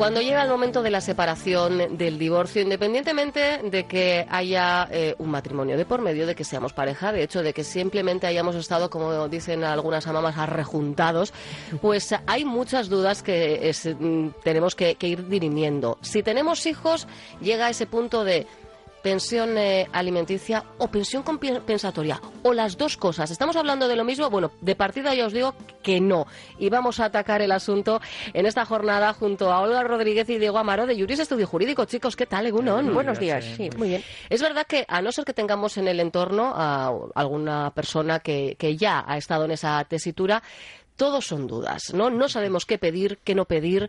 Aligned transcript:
Cuando 0.00 0.22
llega 0.22 0.42
el 0.42 0.48
momento 0.48 0.82
de 0.82 0.90
la 0.90 1.02
separación, 1.02 1.98
del 1.98 2.18
divorcio, 2.18 2.62
independientemente 2.62 3.58
de 3.62 3.84
que 3.84 4.26
haya 4.30 4.88
eh, 4.90 5.14
un 5.18 5.30
matrimonio 5.30 5.76
de 5.76 5.84
por 5.84 6.00
medio, 6.00 6.26
de 6.26 6.34
que 6.34 6.42
seamos 6.42 6.72
pareja, 6.72 7.12
de 7.12 7.22
hecho, 7.22 7.42
de 7.42 7.52
que 7.52 7.64
simplemente 7.64 8.26
hayamos 8.26 8.56
estado, 8.56 8.88
como 8.88 9.28
dicen 9.28 9.62
algunas 9.62 10.06
amamas, 10.06 10.38
arrejuntados, 10.38 11.34
pues 11.82 12.14
hay 12.26 12.46
muchas 12.46 12.88
dudas 12.88 13.22
que 13.22 13.70
mm, 14.00 14.28
tenemos 14.42 14.74
que 14.74 14.96
ir 15.02 15.28
dirimiendo. 15.28 15.98
Si 16.00 16.22
tenemos 16.22 16.64
hijos, 16.64 17.06
llega 17.42 17.68
ese 17.68 17.84
punto 17.84 18.24
de 18.24 18.46
pensión 19.02 19.56
eh, 19.58 19.88
alimenticia 19.92 20.64
o 20.78 20.88
pensión 20.88 21.22
compensatoria 21.22 22.20
o 22.42 22.52
las 22.52 22.76
dos 22.76 22.96
cosas. 22.96 23.30
¿Estamos 23.30 23.56
hablando 23.56 23.88
de 23.88 23.96
lo 23.96 24.04
mismo? 24.04 24.30
Bueno, 24.30 24.52
de 24.60 24.74
partida 24.74 25.14
ya 25.14 25.26
os 25.26 25.32
digo 25.32 25.54
que 25.82 26.00
no. 26.00 26.26
Y 26.58 26.68
vamos 26.68 27.00
a 27.00 27.06
atacar 27.06 27.42
el 27.42 27.52
asunto 27.52 28.00
en 28.32 28.46
esta 28.46 28.64
jornada 28.64 29.12
junto 29.12 29.52
a 29.52 29.60
Olga 29.60 29.82
Rodríguez 29.82 30.28
y 30.28 30.38
Diego 30.38 30.58
Amaro 30.58 30.86
de 30.86 30.98
Juris 30.98 31.18
Estudio 31.20 31.46
Jurídico. 31.46 31.84
Chicos, 31.84 32.16
¿qué 32.16 32.26
tal, 32.26 32.46
Egunon? 32.46 32.92
Buenos 32.92 33.18
días. 33.18 33.44
Sí, 33.56 33.70
muy 33.76 33.88
bien. 33.88 34.04
Es 34.28 34.42
verdad 34.42 34.66
que 34.66 34.84
a 34.88 35.00
no 35.02 35.12
ser 35.12 35.24
que 35.24 35.34
tengamos 35.34 35.76
en 35.76 35.88
el 35.88 36.00
entorno 36.00 36.52
a 36.54 36.92
alguna 37.14 37.70
persona 37.74 38.20
que, 38.20 38.56
que 38.58 38.76
ya 38.76 39.04
ha 39.06 39.16
estado 39.16 39.44
en 39.44 39.52
esa 39.52 39.82
tesitura, 39.84 40.42
todos 40.96 41.26
son 41.26 41.46
dudas, 41.46 41.94
¿no? 41.94 42.10
No 42.10 42.28
sabemos 42.28 42.66
qué 42.66 42.76
pedir, 42.76 43.18
qué 43.24 43.34
no 43.34 43.46
pedir. 43.46 43.88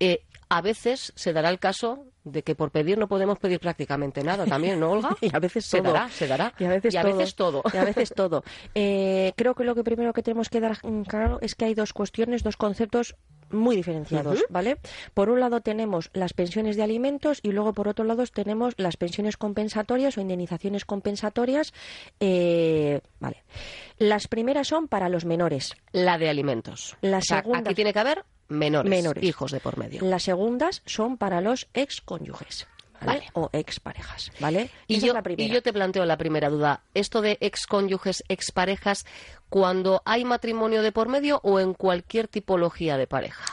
Eh, 0.00 0.22
a 0.48 0.60
veces 0.60 1.12
se 1.16 1.32
dará 1.32 1.50
el 1.50 1.58
caso 1.58 2.06
de 2.24 2.42
que 2.42 2.54
por 2.54 2.70
pedir 2.70 2.98
no 2.98 3.08
podemos 3.08 3.38
pedir 3.38 3.60
prácticamente 3.60 4.22
nada 4.22 4.46
también, 4.46 4.80
¿no, 4.80 4.90
Olga? 4.90 5.16
y 5.20 5.34
a 5.34 5.38
veces 5.38 5.64
se 5.64 5.80
todo. 5.80 5.92
dará, 5.92 6.08
se 6.08 6.26
dará. 6.26 6.52
Y 6.58 6.64
a 6.64 6.68
veces, 6.68 7.34
todo. 7.34 7.62
Y 7.72 7.76
a 7.76 7.84
veces 7.84 8.12
todo. 8.16 8.42
Eh, 8.74 9.32
creo 9.36 9.54
que 9.54 9.64
lo 9.64 9.74
que 9.74 9.84
primero 9.84 10.12
que 10.12 10.22
tenemos 10.22 10.48
que 10.48 10.60
dar 10.60 10.78
claro 11.06 11.38
es 11.40 11.54
que 11.54 11.66
hay 11.66 11.74
dos 11.74 11.92
cuestiones, 11.92 12.42
dos 12.42 12.56
conceptos 12.56 13.16
muy 13.50 13.76
diferenciados, 13.76 14.44
¿vale? 14.50 14.78
Por 15.14 15.30
un 15.30 15.38
lado 15.38 15.60
tenemos 15.60 16.10
las 16.12 16.32
pensiones 16.32 16.76
de 16.76 16.82
alimentos 16.82 17.38
y 17.44 17.52
luego 17.52 17.72
por 17.74 17.86
otro 17.86 18.04
lado 18.04 18.24
tenemos 18.26 18.74
las 18.76 18.96
pensiones 18.96 19.36
compensatorias 19.36 20.18
o 20.18 20.20
indemnizaciones 20.20 20.84
compensatorias, 20.84 21.72
eh, 22.18 23.00
¿vale? 23.20 23.44
Las 23.98 24.26
primeras 24.26 24.66
son 24.66 24.88
para 24.88 25.08
los 25.08 25.24
menores. 25.24 25.76
La 25.92 26.18
de 26.18 26.28
alimentos. 26.28 26.96
La 27.02 27.18
aquí 27.18 27.74
tiene 27.74 27.92
que 27.92 27.98
haber 28.00 28.24
menores, 28.48 29.22
hijos 29.22 29.52
de 29.52 29.60
por 29.60 29.78
medio. 29.78 30.02
Las 30.04 30.24
segundas 30.24 30.82
son 30.86 31.16
para 31.16 31.40
los 31.40 31.68
excónyuges. 31.74 32.66
¿vale? 33.04 33.24
O 33.34 33.50
exparejas, 33.52 34.32
¿vale? 34.40 34.70
Y 34.86 35.00
yo, 35.00 35.14
y 35.36 35.48
yo 35.48 35.62
te 35.62 35.72
planteo 35.72 36.04
la 36.04 36.16
primera 36.16 36.48
duda. 36.48 36.82
¿Esto 36.94 37.20
de 37.20 37.36
excónyuges, 37.40 38.24
exparejas, 38.28 39.04
cuando 39.48 40.02
hay 40.04 40.24
matrimonio 40.24 40.82
de 40.82 40.92
por 40.92 41.08
medio 41.08 41.40
o 41.42 41.60
en 41.60 41.74
cualquier 41.74 42.28
tipología 42.28 42.96
de 42.96 43.06
pareja? 43.06 43.44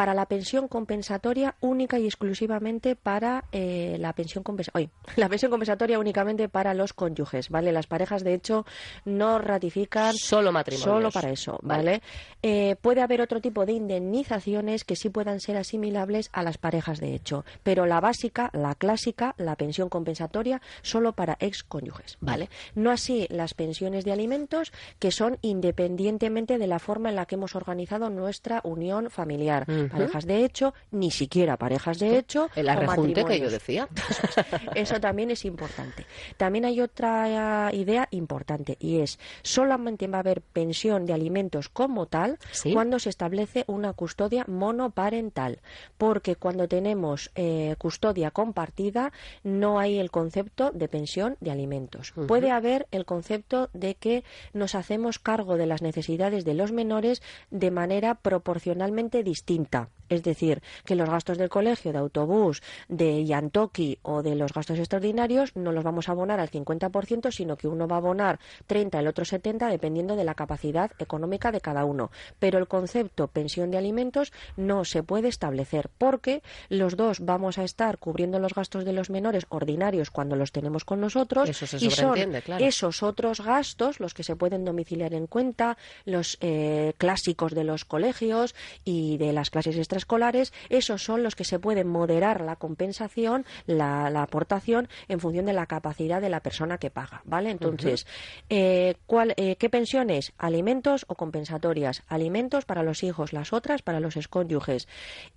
Para 0.00 0.14
la 0.14 0.24
pensión 0.24 0.66
compensatoria 0.66 1.56
única 1.60 1.98
y 1.98 2.06
exclusivamente 2.06 2.96
para 2.96 3.44
eh, 3.52 3.98
la 4.00 4.14
pensión 4.14 4.42
compensatoria. 4.42 4.88
La 5.16 5.28
pensión 5.28 5.50
compensatoria 5.50 5.98
únicamente 5.98 6.48
para 6.48 6.72
los 6.72 6.94
cónyuges, 6.94 7.50
¿vale? 7.50 7.70
Las 7.70 7.86
parejas, 7.86 8.24
de 8.24 8.32
hecho, 8.32 8.64
no 9.04 9.38
ratifican 9.38 10.14
solo 10.14 10.52
matrimonio. 10.52 10.84
Solo 10.84 11.10
para 11.10 11.28
eso, 11.30 11.58
¿vale? 11.60 12.00
Eh, 12.42 12.76
puede 12.80 13.02
haber 13.02 13.20
otro 13.20 13.42
tipo 13.42 13.66
de 13.66 13.72
indemnizaciones 13.72 14.84
que 14.84 14.96
sí 14.96 15.10
puedan 15.10 15.40
ser 15.40 15.58
asimilables 15.58 16.30
a 16.32 16.42
las 16.42 16.56
parejas, 16.56 16.98
de 17.00 17.14
hecho, 17.14 17.44
pero 17.62 17.84
la 17.84 18.00
básica, 18.00 18.48
la 18.54 18.74
clásica, 18.76 19.34
la 19.36 19.56
pensión 19.56 19.90
compensatoria, 19.90 20.62
solo 20.80 21.12
para 21.12 21.36
ex 21.40 21.62
cónyuges, 21.62 22.16
¿vale? 22.20 22.48
No 22.74 22.90
así 22.90 23.26
las 23.28 23.52
pensiones 23.52 24.06
de 24.06 24.12
alimentos, 24.12 24.72
que 24.98 25.10
son 25.10 25.36
independientemente 25.42 26.56
de 26.56 26.66
la 26.66 26.78
forma 26.78 27.10
en 27.10 27.16
la 27.16 27.26
que 27.26 27.34
hemos 27.34 27.54
organizado 27.54 28.08
nuestra 28.08 28.62
unión 28.64 29.10
familiar 29.10 29.66
parejas 29.90 30.26
de 30.26 30.44
hecho, 30.44 30.74
ni 30.90 31.10
siquiera 31.10 31.56
parejas 31.56 31.98
de 31.98 32.18
hecho. 32.18 32.48
El 32.54 32.68
arrejunte 32.68 33.24
que 33.24 33.40
yo 33.40 33.50
decía. 33.50 33.88
Eso, 34.74 35.00
también 35.00 35.30
es 35.30 35.44
importante. 35.44 36.06
También 36.36 36.64
hay 36.64 36.80
otra 36.80 37.70
idea 37.72 38.08
importante 38.10 38.76
y 38.78 39.00
es 39.00 39.18
solamente 39.42 40.06
va 40.06 40.18
a 40.18 40.20
haber 40.20 40.40
pensión 40.40 41.06
de 41.06 41.12
alimentos 41.12 41.68
como 41.68 42.06
tal 42.06 42.38
cuando 42.72 42.98
se 42.98 43.10
establece 43.10 43.64
una 43.66 43.92
custodia 43.92 44.44
monoparental, 44.46 45.60
porque 45.98 46.36
cuando 46.36 46.68
tenemos 46.68 47.30
eh, 47.34 47.74
custodia 47.78 48.30
compartida 48.30 49.12
no 49.42 49.78
hay 49.78 49.98
el 49.98 50.10
concepto 50.10 50.70
de 50.72 50.88
pensión 50.88 51.36
de 51.40 51.50
alimentos. 51.50 52.12
Puede 52.28 52.50
haber 52.50 52.86
el 52.90 53.04
concepto 53.04 53.70
de 53.72 53.94
que 53.94 54.24
nos 54.52 54.74
hacemos 54.74 55.18
cargo 55.18 55.56
de 55.56 55.66
las 55.66 55.82
necesidades 55.82 56.44
de 56.44 56.54
los 56.54 56.72
menores 56.72 57.22
de 57.50 57.70
manera 57.70 58.14
proporcionalmente 58.14 59.22
distinta 59.22 59.79
Mallorca. 59.80 59.99
Es 60.10 60.22
decir, 60.22 60.62
que 60.84 60.96
los 60.96 61.08
gastos 61.08 61.38
del 61.38 61.48
colegio, 61.48 61.92
de 61.92 61.98
autobús, 61.98 62.62
de 62.88 63.24
Yantoki 63.24 63.98
o 64.02 64.22
de 64.22 64.34
los 64.34 64.52
gastos 64.52 64.78
extraordinarios 64.78 65.56
no 65.56 65.72
los 65.72 65.84
vamos 65.84 66.08
a 66.08 66.12
abonar 66.12 66.40
al 66.40 66.50
50%, 66.50 67.30
sino 67.30 67.56
que 67.56 67.68
uno 67.68 67.88
va 67.88 67.96
a 67.96 67.98
abonar 67.98 68.40
30, 68.66 68.98
el 68.98 69.06
otro 69.06 69.24
70, 69.24 69.68
dependiendo 69.68 70.16
de 70.16 70.24
la 70.24 70.34
capacidad 70.34 70.90
económica 70.98 71.52
de 71.52 71.60
cada 71.60 71.84
uno. 71.84 72.10
Pero 72.38 72.58
el 72.58 72.66
concepto 72.66 73.28
pensión 73.28 73.70
de 73.70 73.78
alimentos 73.78 74.32
no 74.56 74.84
se 74.84 75.02
puede 75.02 75.28
establecer 75.28 75.88
porque 75.96 76.42
los 76.68 76.96
dos 76.96 77.20
vamos 77.20 77.58
a 77.58 77.64
estar 77.64 77.98
cubriendo 77.98 78.40
los 78.40 78.54
gastos 78.54 78.84
de 78.84 78.92
los 78.92 79.10
menores 79.10 79.46
ordinarios 79.48 80.10
cuando 80.10 80.34
los 80.34 80.50
tenemos 80.50 80.84
con 80.84 81.00
nosotros 81.00 81.48
y 81.80 81.90
son 81.90 82.14
claro. 82.44 82.64
esos 82.64 83.02
otros 83.04 83.40
gastos 83.40 84.00
los 84.00 84.12
que 84.12 84.24
se 84.24 84.34
pueden 84.34 84.64
domiciliar 84.64 85.14
en 85.14 85.28
cuenta, 85.28 85.76
los 86.04 86.36
eh, 86.40 86.94
clásicos 86.98 87.54
de 87.54 87.64
los 87.64 87.84
colegios 87.84 88.56
y 88.84 89.18
de 89.18 89.32
las 89.32 89.50
clases 89.50 89.76
extraescolares, 90.00 90.52
esos 90.68 91.02
son 91.02 91.22
los 91.22 91.34
que 91.34 91.44
se 91.44 91.58
pueden 91.58 91.88
moderar 91.88 92.40
la 92.40 92.56
compensación, 92.56 93.44
la, 93.66 94.06
aportación 94.22 94.88
en 95.08 95.20
función 95.20 95.46
de 95.46 95.52
la 95.52 95.66
capacidad 95.66 96.20
de 96.20 96.28
la 96.28 96.40
persona 96.40 96.78
que 96.78 96.90
paga, 96.90 97.22
¿vale? 97.24 97.50
Entonces, 97.50 98.06
eh, 98.48 98.94
eh, 99.36 99.56
¿qué 99.56 99.70
pensiones? 99.70 100.32
¿Alimentos 100.38 101.04
o 101.08 101.14
compensatorias? 101.14 102.02
Alimentos 102.08 102.64
para 102.64 102.82
los 102.82 103.02
hijos, 103.02 103.32
las 103.32 103.52
otras 103.52 103.82
para 103.82 104.00
los 104.00 104.16
excónyuges. 104.16 104.88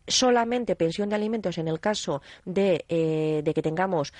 Solamente 0.07 0.75
pensión 0.75 1.09
de 1.09 1.15
alimentos 1.15 1.57
en 1.57 1.67
el 1.67 1.79
caso 1.79 2.21
de, 2.45 2.85
eh, 2.89 3.41
de 3.43 3.53
que 3.53 3.61
tengamos 3.61 4.13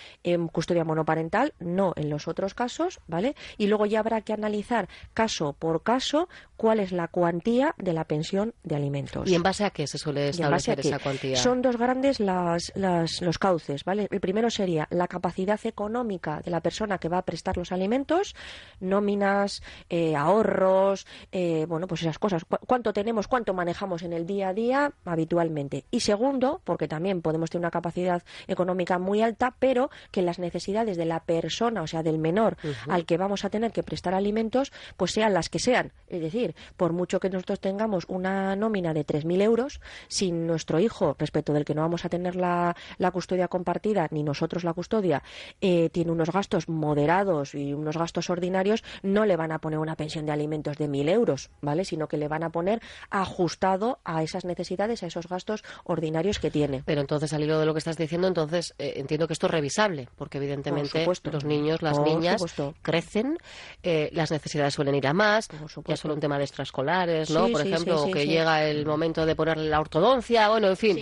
custodia 0.52 0.84
monoparental, 0.84 1.54
no 1.60 1.94
en 1.96 2.10
los 2.10 2.28
otros 2.28 2.54
casos, 2.54 3.00
¿vale? 3.08 3.36
Y 3.58 3.68
luego 3.68 3.86
ya 3.86 4.00
habrá 4.00 4.22
que 4.22 4.34
analizar 4.34 4.88
caso 5.14 5.54
por 5.54 5.84
caso 5.84 6.28
cuál 6.58 6.80
es 6.80 6.92
la 6.92 7.08
cuantía 7.08 7.76
de 7.78 7.94
la 7.94 8.06
pensión 8.06 8.54
de 8.64 8.76
alimentos. 8.76 9.30
¿Y 9.30 9.36
en 9.36 9.44
base 9.44 9.66
a 9.66 9.70
qué 9.70 9.88
se 9.88 9.98
suele 9.98 10.33
establecer 10.34 10.80
esa 10.80 11.00
cuantía? 11.00 11.38
Son 11.38 11.62
dos 11.62 11.78
grandes 11.78 12.20
las, 12.20 12.72
los 12.76 13.38
cauces, 13.40 13.84
¿vale? 13.84 14.08
El 14.12 14.20
primero 14.20 14.50
sería 14.50 14.88
la 14.92 15.08
capacidad 15.08 15.60
económica 15.64 16.42
de 16.44 16.52
la 16.52 16.62
persona 16.62 16.98
que 16.98 17.10
va 17.10 17.20
a 17.20 17.22
prestar 17.24 17.58
los 17.58 17.72
alimentos, 17.72 18.36
nóminas, 18.80 19.62
eh, 19.90 20.16
ahorros, 20.16 21.06
eh, 21.32 21.66
bueno, 21.68 21.88
pues 21.88 22.02
esas 22.02 22.20
cosas. 22.20 22.44
¿Cuánto 22.46 22.94
tenemos, 22.94 23.28
cuánto 23.28 23.54
manejamos 23.54 24.04
en 24.04 24.14
el 24.14 24.26
día 24.26 24.50
a 24.50 24.54
día 24.54 24.94
habitualmente? 25.06 25.86
Y 25.92 26.02
segundo, 26.02 26.62
porque 26.64 26.88
también 26.88 27.22
podemos 27.22 27.50
tener 27.50 27.64
una 27.64 27.72
capacidad 27.72 28.24
económica 28.48 29.00
muy 29.00 29.22
alta, 29.22 29.56
pero 29.60 29.90
que 30.12 30.22
las 30.22 30.40
necesidades 30.40 30.98
de 30.98 31.06
la 31.06 31.22
persona, 31.22 31.82
o 31.82 31.88
sea, 31.88 32.04
del 32.04 32.18
menor 32.18 32.58
al 32.88 33.06
que 33.06 33.18
vamos 33.18 33.46
a 33.46 33.50
tener 33.50 33.72
que 33.72 33.84
prestar 33.84 34.14
alimentos, 34.14 34.72
pues 34.98 35.12
sean 35.12 35.34
las 35.34 35.50
que 35.50 35.60
sean. 35.60 35.92
Es 36.08 36.22
decir, 36.22 36.56
por 36.78 36.94
mucho 36.94 37.20
que 37.20 37.30
nosotros 37.30 37.60
tengamos 37.60 38.06
una 38.08 38.56
nómina 38.56 38.94
de 38.94 39.06
3.000 39.06 39.42
euros, 39.42 39.82
si 40.08 40.23
nuestro 40.32 40.80
hijo, 40.80 41.16
respecto 41.18 41.54
del 41.54 41.66
que 41.66 41.76
no 41.76 41.82
vamos 41.82 42.06
a 42.06 42.10
tener 42.10 42.36
la, 42.36 42.76
custodia 43.12 43.48
compartida, 43.48 44.08
ni 44.12 44.24
nosotros 44.24 44.64
la 44.64 44.74
custodia, 44.74 45.24
eh, 45.62 45.90
tiene 45.90 46.12
unos 46.12 46.32
gastos 46.32 46.68
moderados 46.70 47.54
y 47.54 47.74
unos 47.74 47.98
gastos 47.98 48.30
ordinarios, 48.30 48.84
no 49.04 49.26
le 49.26 49.36
van 49.36 49.52
a 49.52 49.60
poner 49.60 49.80
una 49.80 49.96
pensión 49.96 50.26
de 50.26 50.32
alimentos 50.32 50.78
de 50.78 50.90
1.000 50.90 51.10
euros, 51.10 51.50
¿vale? 51.62 51.86
Sino 51.86 52.08
que 52.08 52.18
le 52.18 52.28
van 52.28 52.44
a 52.44 52.50
poner 52.50 52.82
ajustado 53.10 54.00
a 54.04 54.24
esas 54.24 54.46
necesidades, 54.46 55.04
a 55.04 55.08
esos 55.08 55.28
gastos 55.28 55.64
ordinarios 55.84 56.40
que 56.40 56.52
tiene. 56.52 56.84
Pero 56.86 57.02
entonces, 57.02 57.34
al 57.34 57.44
hilo 57.44 57.60
de 57.60 57.66
lo 57.66 57.74
que 57.74 57.80
estás 57.80 57.98
diciendo, 57.98 58.28
entonces 58.28 58.74
eh, 58.78 58.94
entiendo 58.98 59.28
que 59.28 59.34
esto 59.34 59.48
es 59.48 59.52
revisable, 59.52 60.10
porque 60.18 60.38
evidentemente 60.38 61.06
los 61.06 61.46
niños, 61.46 61.82
las 61.82 62.00
niñas 62.00 62.44
crecen, 62.82 63.38
eh, 63.84 64.10
las 64.14 64.32
necesidades 64.32 64.74
suelen 64.74 64.96
ir 64.96 65.08
a 65.08 65.14
más, 65.14 65.50
ya 65.86 65.98
solo 65.98 66.14
un 66.14 66.20
tema 66.20 66.38
de 66.38 66.44
extraescolares, 66.44 67.30
¿no? 67.30 67.50
Por 67.50 67.62
ejemplo, 67.62 68.06
que 68.12 68.26
llega 68.26 68.66
el 68.66 68.86
momento 68.86 69.26
de 69.26 69.36
ponerle 69.36 69.70
la 69.70 69.80
ortodoncia, 69.80 70.13
bueno, 70.50 70.68
en 70.70 70.78
fin. 70.78 71.00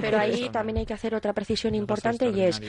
pero 0.00 0.18
ahí, 0.18 0.48
también 0.50 0.78
hay 0.78 0.86
que 0.86 0.94
hacer 0.94 1.14
otra 1.14 1.32
precisión 1.32 1.74
importante 1.74 2.28
y 2.28 2.40
es 2.42 2.60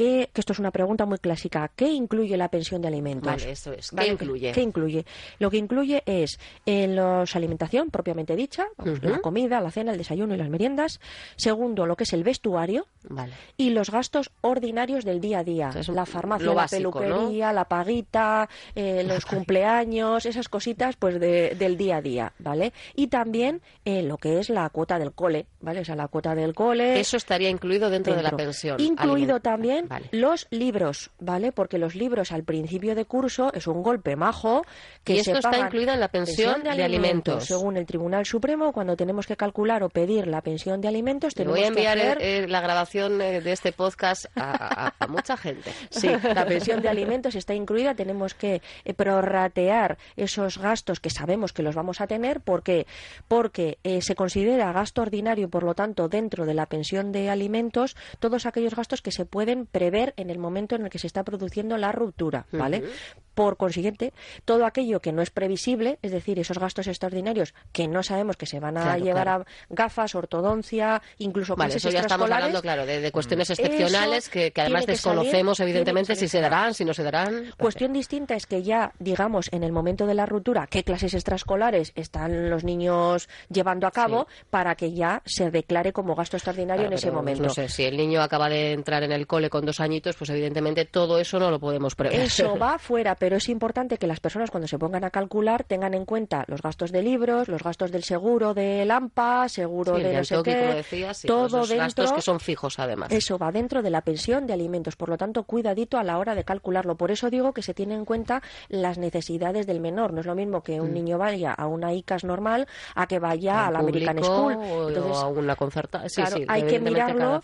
¿qué, 0.00 0.30
que 0.32 0.40
esto 0.40 0.54
es 0.54 0.58
una 0.58 0.70
pregunta 0.70 1.04
muy 1.04 1.18
clásica, 1.18 1.70
¿qué 1.76 1.88
incluye 1.88 2.34
la 2.38 2.48
pensión 2.48 2.80
de 2.80 2.88
alimentos? 2.88 3.30
Vale, 3.30 3.50
eso 3.50 3.72
es. 3.72 3.90
¿Qué 3.90 4.06
incluye? 4.06 4.52
¿Qué 4.52 4.62
incluye? 4.62 5.04
Lo 5.38 5.50
que 5.50 5.58
incluye 5.58 6.02
es 6.06 6.38
en 6.64 6.96
los 6.96 7.36
alimentación 7.36 7.90
propiamente 7.90 8.34
dicha, 8.34 8.66
la 9.02 9.20
comida, 9.20 9.60
la 9.60 9.70
cena, 9.70 9.92
el 9.92 9.98
desayuno 9.98 10.34
y 10.34 10.38
las 10.38 10.48
meriendas. 10.48 11.00
Segundo, 11.36 11.84
lo 11.84 11.96
que 11.96 12.04
es 12.04 12.12
el 12.14 12.24
vestuario. 12.24 12.86
Vale. 13.08 13.34
Y 13.56 13.70
los 13.70 13.90
gastos 13.90 14.30
ordinarios 14.40 15.04
del 15.04 15.20
día 15.20 15.40
a 15.40 15.44
día. 15.44 15.70
la 15.88 16.06
farmacia, 16.06 16.54
la 16.54 16.66
peluquería, 16.66 17.52
la 17.52 17.66
paguita, 17.66 18.48
eh, 18.74 19.04
los 19.06 19.26
cumpleaños, 19.26 20.24
esas 20.24 20.48
cositas 20.48 20.96
pues 20.96 21.20
del 21.20 21.76
día 21.76 21.98
a 21.98 22.02
día, 22.02 22.32
¿vale? 22.38 22.72
Y 22.94 23.08
también 23.08 23.60
eh, 23.84 24.02
lo 24.02 24.16
que 24.16 24.40
es 24.40 24.48
la 24.48 24.68
cuota 24.70 24.98
del 24.98 25.12
cole, 25.12 25.46
¿vale? 25.60 25.80
O 25.80 25.84
sea, 25.84 25.96
la 25.96 26.08
cuota 26.08 26.34
del 26.34 26.54
cole. 26.54 27.00
Eso 27.00 27.16
estaría 27.16 27.50
incluido 27.50 27.90
dentro, 27.90 28.14
de 28.14 28.22
la 28.22 28.32
pensión. 28.32 28.80
Incluido 28.80 29.40
también 29.40 29.88
los 30.10 30.46
libros, 30.50 31.10
¿vale? 31.18 31.52
Porque 31.52 31.78
los 31.78 31.94
libros 31.94 32.32
al 32.32 32.44
principio 32.44 32.94
de 32.94 33.04
curso 33.04 33.52
es 33.54 33.66
un 33.66 33.82
golpe 33.82 34.16
majo 34.16 34.64
que 35.04 35.14
y 35.14 35.18
esto 35.18 35.38
está 35.38 35.58
incluido 35.58 35.92
en 35.92 36.00
la 36.00 36.08
pensión, 36.08 36.62
de, 36.62 36.70
alimentos. 36.70 37.44
Según 37.44 37.76
el 37.76 37.86
Tribunal 37.86 38.26
Supremo, 38.26 38.72
cuando 38.72 38.96
tenemos 38.96 39.26
que 39.26 39.36
calcular 39.36 39.82
o 39.82 39.88
pedir 39.88 40.26
la 40.26 40.42
pensión 40.42 40.80
de 40.80 40.88
alimentos, 40.88 41.34
tenemos 41.34 41.58
voy 41.58 41.64
a 41.64 41.68
enviar 41.68 42.18
que 42.18 42.38
eh, 42.38 42.48
la 42.48 42.60
grabación 42.60 43.18
de 43.18 43.52
este 43.52 43.72
podcast 43.72 44.26
a, 44.36 44.92
mucha 45.08 45.36
gente. 45.36 45.70
Sí, 45.90 46.08
la 46.08 46.46
pensión 46.46 46.80
de 46.80 46.88
alimentos 46.88 47.34
está 47.34 47.54
incluida. 47.54 47.94
Tenemos 47.94 48.34
que 48.34 48.62
eh, 48.84 48.94
prorratear 48.94 49.98
esos 50.16 50.58
gastos 50.58 51.00
que 51.00 51.10
sabemos 51.10 51.52
que 51.52 51.62
los 51.62 51.74
vamos 51.74 52.00
a 52.00 52.06
tener. 52.06 52.40
¿Por 52.40 52.62
qué? 52.62 52.86
Porque 53.28 53.78
eh, 53.84 54.00
se 54.02 54.14
considera 54.14 54.72
gasto 54.72 55.02
ordinario, 55.02 55.49
por 55.50 55.62
lo 55.62 55.74
tanto, 55.74 56.08
dentro 56.08 56.46
de 56.46 56.54
la 56.54 56.66
pensión 56.66 57.12
de 57.12 57.30
alimentos, 57.30 57.96
todos 58.18 58.46
aquellos 58.46 58.74
gastos 58.74 59.02
que 59.02 59.12
se 59.12 59.26
pueden 59.26 59.66
prever 59.66 60.14
en 60.16 60.30
el 60.30 60.38
momento 60.38 60.76
en 60.76 60.84
el 60.84 60.90
que 60.90 60.98
se 60.98 61.06
está 61.06 61.24
produciendo 61.24 61.76
la 61.76 61.92
ruptura, 61.92 62.46
¿vale? 62.52 62.84
Por 63.34 63.56
consiguiente, 63.56 64.12
todo 64.44 64.66
aquello 64.66 65.00
que 65.00 65.12
no 65.12 65.22
es 65.22 65.30
previsible, 65.30 65.98
es 66.02 66.10
decir, 66.10 66.38
esos 66.38 66.58
gastos 66.58 66.86
extraordinarios 66.86 67.54
que 67.72 67.88
no 67.88 68.02
sabemos 68.02 68.36
que 68.36 68.46
se 68.46 68.60
van 68.60 68.76
a 68.76 68.98
llevar 68.98 69.28
a 69.28 69.44
gafas, 69.68 70.14
ortodoncia, 70.14 71.02
incluso 71.18 71.56
vale, 71.56 71.74
eso 71.74 71.90
ya 71.90 72.00
estamos 72.00 72.30
hablando, 72.30 72.60
claro, 72.60 72.86
de, 72.86 73.10
cuestiones 73.12 73.50
excepcionales 73.50 74.28
que, 74.28 74.52
además 74.56 74.86
desconocemos, 74.86 75.60
evidentemente, 75.60 76.14
si 76.16 76.28
se 76.28 76.40
darán, 76.40 76.74
si 76.74 76.84
no 76.84 76.94
se 76.94 77.02
darán. 77.02 77.52
Cuestión 77.58 77.92
distinta 77.92 78.34
es 78.34 78.46
que 78.46 78.62
ya, 78.62 78.92
digamos, 78.98 79.48
en 79.52 79.64
el 79.64 79.72
momento 79.72 80.06
de 80.06 80.14
la 80.14 80.26
ruptura, 80.26 80.66
qué 80.66 80.84
clases 80.84 81.14
extraescolares 81.14 81.92
están 81.94 82.50
los 82.50 82.64
niños 82.64 83.28
llevando 83.48 83.86
a 83.86 83.90
cabo 83.90 84.26
para 84.50 84.74
que 84.74 84.92
ya 84.92 85.22
se 85.24 85.50
declare 85.50 85.92
como 85.92 86.14
gasto 86.14 86.36
extraordinario 86.36 86.86
en 86.86 86.92
ese 86.92 87.10
momento. 87.10 87.42
No 87.42 87.50
sé, 87.50 87.68
si 87.68 87.84
el 87.84 87.96
niño 87.96 88.22
acaba 88.22 88.48
de 88.48 88.72
entrar 88.72 89.02
en 89.02 89.12
el 89.12 89.26
cole 89.26 89.50
con 89.50 89.64
dos 89.64 89.80
añitos, 89.80 90.16
pues 90.16 90.30
evidentemente 90.30 90.84
todo 90.84 91.18
eso 91.18 91.38
no 91.38 91.50
lo 91.50 91.58
podemos 91.58 91.94
prever. 91.94 92.20
Eso 92.20 92.56
va 92.58 92.78
fuera, 92.78 93.14
pero 93.14 93.29
es 93.36 93.48
importante 93.48 93.98
que 93.98 94.06
las 94.06 94.20
personas 94.20 94.50
cuando 94.50 94.66
se 94.66 94.78
pongan 94.78 95.04
a 95.04 95.10
calcular 95.10 95.64
tengan 95.64 95.94
en 95.94 96.04
cuenta 96.04 96.44
los 96.48 96.62
gastos 96.62 96.92
de 96.92 97.02
libros, 97.02 97.48
los 97.48 97.62
gastos 97.62 97.90
del 97.90 98.04
seguro 98.04 98.54
de 98.54 98.88
AMPA, 98.90 99.48
seguro 99.48 99.98
de 99.98 100.14
no 100.14 100.24
sé 100.24 100.42
qué, 100.42 100.84
todo 101.26 101.58
los 101.58 101.72
gastos 101.72 102.12
que 102.12 102.22
son 102.22 102.40
fijos 102.40 102.78
además. 102.78 103.10
Eso 103.10 103.38
va 103.38 103.52
dentro 103.52 103.82
de 103.82 103.90
la 103.90 104.02
pensión 104.02 104.46
de 104.46 104.52
alimentos, 104.52 104.96
por 104.96 105.08
lo 105.08 105.16
tanto, 105.16 105.44
cuidadito 105.44 105.98
a 105.98 106.04
la 106.04 106.18
hora 106.18 106.34
de 106.34 106.44
calcularlo. 106.44 106.96
Por 106.96 107.10
eso 107.10 107.30
digo 107.30 107.52
que 107.52 107.62
se 107.62 107.74
tiene 107.74 107.94
en 107.94 108.04
cuenta 108.04 108.42
las 108.68 108.98
necesidades 108.98 109.66
del 109.66 109.80
menor. 109.80 110.12
No 110.12 110.20
es 110.20 110.26
lo 110.26 110.34
mismo 110.34 110.62
que 110.62 110.80
un 110.80 110.90
mm. 110.90 110.94
niño 110.94 111.18
vaya 111.18 111.52
a 111.52 111.66
una 111.66 111.92
ICAS 111.92 112.24
normal 112.24 112.66
a 112.94 113.06
que 113.06 113.18
vaya 113.18 113.66
a 113.66 113.70
la 113.70 113.80
American 113.80 114.22
School. 114.22 114.54
o 114.54 115.16
a 115.16 115.28
una 115.28 115.56
concerta. 115.56 116.08
Sí, 116.08 116.22
sí, 116.26 116.44
hay 116.48 116.62
que 116.64 116.80
mirarlo. 116.80 117.40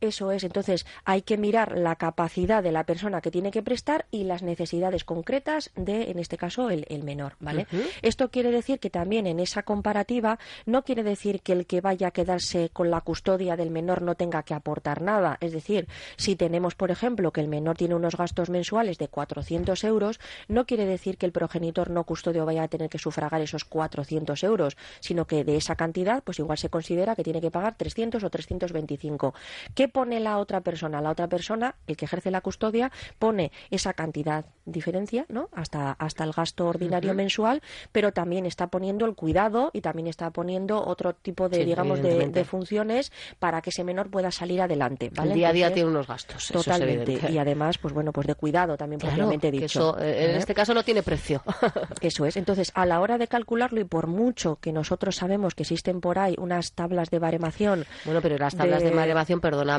Eso 0.00 0.32
es. 0.32 0.44
Entonces, 0.44 0.86
hay 1.04 1.22
que 1.22 1.36
mirar 1.36 1.76
la 1.76 1.96
capacidad 1.96 2.62
de 2.62 2.72
la 2.72 2.84
persona 2.84 3.20
que 3.20 3.30
tiene 3.30 3.50
que 3.50 3.62
prestar 3.62 4.06
y 4.10 4.24
las 4.24 4.42
necesidades 4.42 5.04
concretas 5.04 5.70
de, 5.76 6.10
en 6.10 6.18
este 6.18 6.38
caso, 6.38 6.70
el, 6.70 7.02
menor, 7.02 7.34
¿vale? 7.40 7.66
Esto 8.02 8.30
quiere 8.30 8.50
decir 8.50 8.78
que 8.78 8.90
también 8.90 9.26
en 9.26 9.40
esa 9.40 9.62
comparativa 9.62 10.38
no 10.66 10.84
quiere 10.84 11.02
decir 11.02 11.42
que 11.42 11.52
el 11.52 11.66
que 11.66 11.80
vaya 11.80 12.08
a 12.08 12.10
quedarse 12.10 12.70
con 12.70 12.90
la 12.90 13.00
custodia 13.02 13.56
del 13.56 13.70
menor 13.70 14.02
no 14.02 14.14
tenga 14.14 14.42
que 14.42 14.54
aportar 14.54 15.02
nada. 15.02 15.36
Es 15.40 15.52
decir, 15.52 15.86
si 16.16 16.36
tenemos, 16.36 16.74
por 16.74 16.90
ejemplo, 16.90 17.32
que 17.32 17.40
el 17.40 17.48
menor 17.48 17.76
tiene 17.76 17.94
unos 17.94 18.16
gastos 18.16 18.48
mensuales 18.48 18.98
de 18.98 19.08
400 19.08 19.84
euros, 19.84 20.18
no 20.48 20.66
quiere 20.66 20.86
decir 20.86 21.18
que 21.18 21.26
el 21.26 21.32
progenitor 21.32 21.90
no 21.90 22.04
custodio 22.04 22.46
vaya 22.46 22.62
a 22.62 22.68
tener 22.68 22.88
que 22.88 22.98
sufragar 22.98 23.40
esos 23.42 23.64
400 23.64 24.42
euros, 24.44 24.76
sino 25.00 25.26
que 25.26 25.44
de 25.44 25.56
esa 25.56 25.76
cantidad, 25.76 26.22
pues 26.22 26.38
igual 26.38 26.58
se 26.58 26.70
considera 26.70 27.14
que 27.14 27.24
tiene 27.24 27.40
que 27.40 27.50
pagar 27.50 27.76
300 27.76 28.22
o 28.24 28.30
325. 28.30 29.34
¿Qué 29.74 29.89
pone 29.90 30.20
la 30.20 30.38
otra 30.38 30.60
persona? 30.60 31.00
La 31.00 31.10
otra 31.10 31.28
persona, 31.28 31.76
el 31.86 31.96
que 31.96 32.04
ejerce 32.04 32.30
la 32.30 32.40
custodia, 32.40 32.90
pone 33.18 33.52
esa 33.70 33.92
cantidad, 33.94 34.46
diferencia, 34.70 35.26
¿no? 35.28 35.48
Hasta, 35.52 35.92
hasta 35.92 36.24
el 36.24 36.32
gasto 36.32 36.66
ordinario 36.66 37.14
mensual, 37.14 37.62
pero 37.92 38.12
también 38.12 38.46
está 38.46 38.68
poniendo 38.68 39.06
el 39.06 39.14
cuidado 39.14 39.70
y 39.72 39.80
también 39.80 40.06
está 40.06 40.30
poniendo 40.30 40.84
otro 40.84 41.14
tipo 41.14 41.48
de, 41.48 41.64
digamos, 41.64 42.02
de, 42.02 42.44
funciones 42.44 43.12
para 43.38 43.60
que 43.60 43.70
ese 43.70 43.84
menor 43.84 44.10
pueda 44.10 44.30
salir 44.30 44.60
adelante. 44.60 45.10
El 45.22 45.32
día 45.32 45.50
a 45.50 45.52
día 45.52 45.72
tiene 45.72 45.90
unos 45.90 46.06
gastos. 46.06 46.48
Totalmente. 46.48 47.20
y 47.30 47.38
además, 47.38 47.78
pues 47.78 47.94
bueno, 47.94 48.12
pues 48.12 48.26
de 48.26 48.34
cuidado 48.34 48.76
también 48.76 49.00
propiamente 49.00 49.50
dicho. 49.50 49.66
Eso, 49.66 49.98
eh, 49.98 50.24
en 50.24 50.30
¿Eh? 50.32 50.38
este 50.38 50.54
caso 50.54 50.74
no 50.74 50.82
tiene 50.82 51.02
precio. 51.02 51.42
eso 52.00 52.26
es. 52.26 52.36
Entonces, 52.36 52.72
a 52.74 52.86
la 52.86 53.00
hora 53.00 53.18
de 53.18 53.28
calcularlo 53.28 53.80
y 53.80 53.84
por 53.84 54.06
mucho 54.06 54.56
que 54.56 54.72
nosotros 54.72 55.16
sabemos 55.16 55.54
que 55.54 55.62
existen 55.62 56.00
por 56.00 56.18
ahí 56.18 56.34
unas 56.38 56.72
tablas 56.72 57.10
de 57.10 57.18
baremación. 57.18 57.84
Bueno, 58.04 58.20
pero 58.20 58.38
las 58.38 58.56
tablas 58.56 58.82
de, 58.82 58.90
de 58.90 58.96
baremación, 58.96 59.40
perdona, 59.40 59.70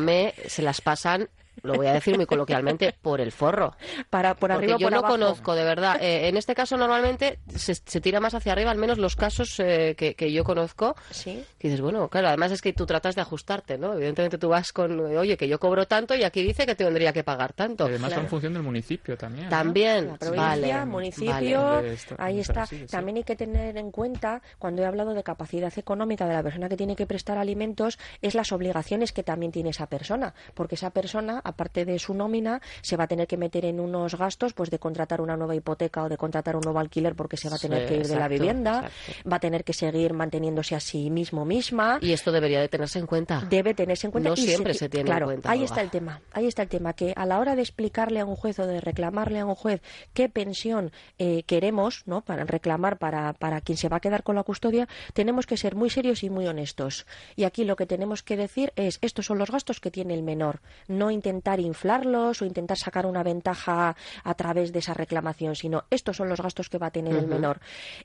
se 0.47 0.61
las 0.61 0.81
pasan 0.81 1.29
lo 1.63 1.75
voy 1.75 1.87
a 1.87 1.93
decir 1.93 2.15
muy 2.15 2.25
coloquialmente, 2.25 2.95
por 3.01 3.21
el 3.21 3.31
forro. 3.31 3.75
Para, 4.09 4.35
por 4.35 4.51
arriba 4.51 4.77
yo 4.77 4.89
no 4.89 5.03
conozco, 5.03 5.53
de 5.55 5.63
verdad. 5.63 6.01
Eh, 6.01 6.27
en 6.27 6.37
este 6.37 6.55
caso, 6.55 6.77
normalmente 6.77 7.39
se, 7.55 7.75
tira 8.01 8.19
más 8.19 8.33
hacia 8.33 8.51
arriba, 8.53 8.71
al 8.71 8.77
menos 8.77 8.97
los 8.97 9.15
casos 9.15 9.59
eh, 9.59 9.95
que, 9.95 10.31
yo 10.31 10.43
conozco. 10.43 10.95
Sí. 11.11 11.43
dices, 11.59 11.81
bueno, 11.81 12.09
claro, 12.09 12.29
además 12.29 12.51
es 12.51 12.61
que 12.61 12.73
tú 12.73 12.85
tratas 12.85 13.15
de 13.15 13.21
ajustarte, 13.21 13.77
¿no? 13.77 13.93
Evidentemente 13.93 14.37
tú 14.37 14.49
vas 14.49 14.73
con, 14.73 14.99
oye, 14.99 15.37
que 15.37 15.47
yo 15.47 15.59
cobro 15.59 15.87
tanto 15.87 16.15
y 16.15 16.23
aquí 16.23 16.41
dice 16.41 16.65
que 16.65 16.75
tendría 16.75 17.13
que 17.13 17.23
pagar 17.23 17.53
tanto. 17.53 17.85
además, 17.85 18.13
en 18.13 18.27
función 18.27 18.53
del 18.53 18.63
municipio 18.63 19.17
también. 19.17 19.49
También, 19.49 20.17
vale. 20.35 20.85
municipio, 20.85 21.83
ahí 22.17 22.39
está. 22.39 22.67
También 22.89 23.17
hay 23.17 23.23
que 23.23 23.35
tener 23.35 23.77
en 23.77 23.91
cuenta, 23.91 24.41
cuando 24.57 24.81
he 24.81 24.85
hablado 24.85 25.13
de 25.13 25.23
capacidad 25.23 25.71
económica 25.77 26.25
de 26.27 26.33
la 26.33 26.43
persona 26.43 26.69
que 26.69 26.77
tiene 26.77 26.95
que 26.95 27.05
prestar 27.05 27.37
alimentos, 27.37 27.99
es 28.21 28.35
las 28.35 28.51
obligaciones 28.51 29.11
que 29.11 29.23
también 29.23 29.51
tiene 29.51 29.69
esa 29.69 29.87
persona, 29.87 30.33
porque 30.53 30.75
esa 30.75 30.89
persona 30.89 31.40
aparte 31.43 31.85
de 31.85 31.99
su 31.99 32.13
nómina, 32.13 32.61
se 32.81 32.97
va 32.97 33.05
a 33.05 33.07
tener 33.07 33.27
que 33.27 33.37
meter 33.37 33.65
en 33.65 33.79
unos 33.79 34.15
gastos 34.15 34.53
pues 34.53 34.69
de 34.69 34.79
contratar 34.79 35.21
una 35.21 35.37
nueva 35.37 35.55
hipoteca 35.55 36.03
o 36.03 36.09
de 36.09 36.17
contratar 36.17 36.55
un 36.55 36.61
nuevo 36.61 36.79
alquiler 36.79 37.15
porque 37.15 37.37
se 37.37 37.49
va 37.49 37.55
a 37.55 37.59
tener 37.59 37.87
que 37.87 37.97
ir 37.97 38.07
de 38.07 38.15
la 38.15 38.27
vivienda, 38.27 38.89
va 39.29 39.35
a 39.37 39.39
tener 39.39 39.63
que 39.63 39.73
seguir 39.73 40.13
manteniéndose 40.13 40.75
a 40.75 40.79
sí 40.79 41.09
mismo 41.09 41.45
misma. 41.45 41.99
Y 42.01 42.11
esto 42.11 42.31
debería 42.31 42.59
de 42.59 42.69
tenerse 42.69 42.99
en 42.99 43.07
cuenta. 43.07 43.45
Debe 43.49 43.73
tenerse 43.73 44.07
en 44.07 44.11
cuenta. 44.11 44.29
No 44.29 44.35
siempre 44.35 44.73
se, 44.73 44.89
tiene 44.89 45.11
en 45.11 45.23
cuenta. 45.23 45.51
Ahí 45.51 45.63
está 45.63 45.81
el 45.81 45.89
tema. 45.89 46.21
Ahí 46.31 46.47
está 46.47 46.61
el 46.61 46.69
tema 46.69 46.93
que 46.93 47.13
a 47.15 47.25
la 47.25 47.39
hora 47.39 47.55
de 47.55 47.61
explicarle 47.61 48.19
a 48.19 48.25
un 48.25 48.35
juez 48.35 48.59
o 48.59 48.67
de 48.67 48.81
reclamarle 48.81 49.39
a 49.39 49.45
un 49.45 49.55
juez 49.55 49.81
qué 50.13 50.29
pensión 50.29 50.91
eh, 51.19 51.43
queremos, 51.43 52.03
¿no? 52.05 52.21
Para 52.21 52.43
reclamar 52.45 52.97
para, 52.97 53.33
para 53.33 53.61
quien 53.61 53.77
se 53.77 53.89
va 53.89 53.97
a 53.97 53.99
quedar 53.99 54.23
con 54.23 54.35
la 54.35 54.43
custodia, 54.43 54.87
tenemos 55.13 55.45
que 55.45 55.57
ser 55.57 55.75
muy 55.75 55.89
serios 55.89 56.23
y 56.23 56.29
muy 56.29 56.47
honestos. 56.47 57.05
Y 57.35 57.43
aquí 57.43 57.63
lo 57.63 57.75
que 57.75 57.85
tenemos 57.85 58.23
que 58.23 58.37
decir 58.37 58.73
es 58.75 58.99
estos 59.01 59.25
son 59.25 59.37
los 59.37 59.51
gastos 59.51 59.79
que 59.79 59.91
tiene 59.91 60.13
el 60.13 60.23
menor, 60.23 60.61
no 60.87 61.11
intentar 61.31 61.59
inflarlos 61.59 62.41
o 62.41 62.45
intentar 62.45 62.77
sacar 62.77 63.05
una 63.05 63.23
ventaja 63.23 63.95
a 64.23 64.33
través 64.33 64.73
de 64.73 64.79
esa 64.79 64.93
reclamación, 64.93 65.55
sino 65.55 65.85
estos 65.89 66.17
son 66.17 66.29
los 66.29 66.41
gastos 66.41 66.69
que 66.69 66.77
va 66.77 66.87
a 66.87 66.91
tener 66.91 67.15
el 67.15 67.27
menor. 67.27 67.59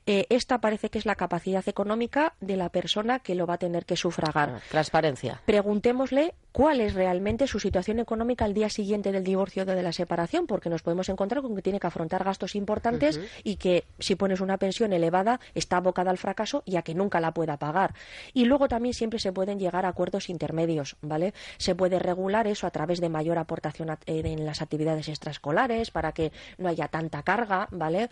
Eh, 0.05 0.25
esta 0.29 0.59
parece 0.59 0.89
que 0.89 0.97
es 0.97 1.05
la 1.05 1.15
capacidad 1.15 1.67
económica 1.67 2.33
de 2.39 2.55
la 2.55 2.69
persona 2.69 3.19
que 3.19 3.35
lo 3.35 3.45
va 3.45 3.55
a 3.55 3.57
tener 3.57 3.85
que 3.85 3.97
sufragar. 3.97 4.49
Ah, 4.49 4.61
transparencia. 4.69 5.41
Preguntémosle 5.45 6.33
cuál 6.57 6.81
es 6.81 6.95
realmente 6.95 7.45
su 7.45 7.59
situación 7.59 7.99
económica 7.99 8.43
al 8.43 8.55
día 8.55 8.67
siguiente 8.67 9.11
del 9.11 9.23
divorcio 9.23 9.61
o 9.61 9.65
de 9.67 9.83
la 9.83 9.91
separación, 9.91 10.47
porque 10.47 10.71
nos 10.71 10.81
podemos 10.81 11.07
encontrar 11.07 11.43
con 11.43 11.55
que 11.55 11.61
tiene 11.61 11.79
que 11.79 11.85
afrontar 11.85 12.23
gastos 12.23 12.55
importantes 12.55 13.19
y 13.43 13.57
que 13.57 13.83
si 13.99 14.15
pones 14.15 14.41
una 14.41 14.57
pensión 14.57 14.91
elevada 14.91 15.39
está 15.53 15.77
abocada 15.77 16.09
al 16.09 16.17
fracaso 16.17 16.63
y 16.65 16.77
a 16.77 16.81
que 16.81 16.95
nunca 16.95 17.19
la 17.19 17.31
pueda 17.31 17.57
pagar. 17.57 17.93
Y 18.33 18.45
luego 18.45 18.67
también 18.67 18.95
siempre 18.95 19.19
se 19.19 19.31
pueden 19.31 19.59
llegar 19.59 19.85
a 19.85 19.89
acuerdos 19.89 20.31
intermedios, 20.31 20.95
¿vale? 21.03 21.35
Se 21.59 21.75
puede 21.75 21.99
regular 21.99 22.47
eso 22.47 22.65
a 22.65 22.71
través 22.71 23.01
de 23.01 23.09
mayor 23.09 23.37
aportación 23.37 23.95
en 24.07 24.43
las 24.43 24.63
actividades 24.63 25.09
extraescolares 25.09 25.91
para 25.91 26.11
que 26.11 26.31
no 26.57 26.69
haya 26.69 26.87
tanta 26.87 27.21
carga, 27.21 27.67
¿vale? 27.69 28.09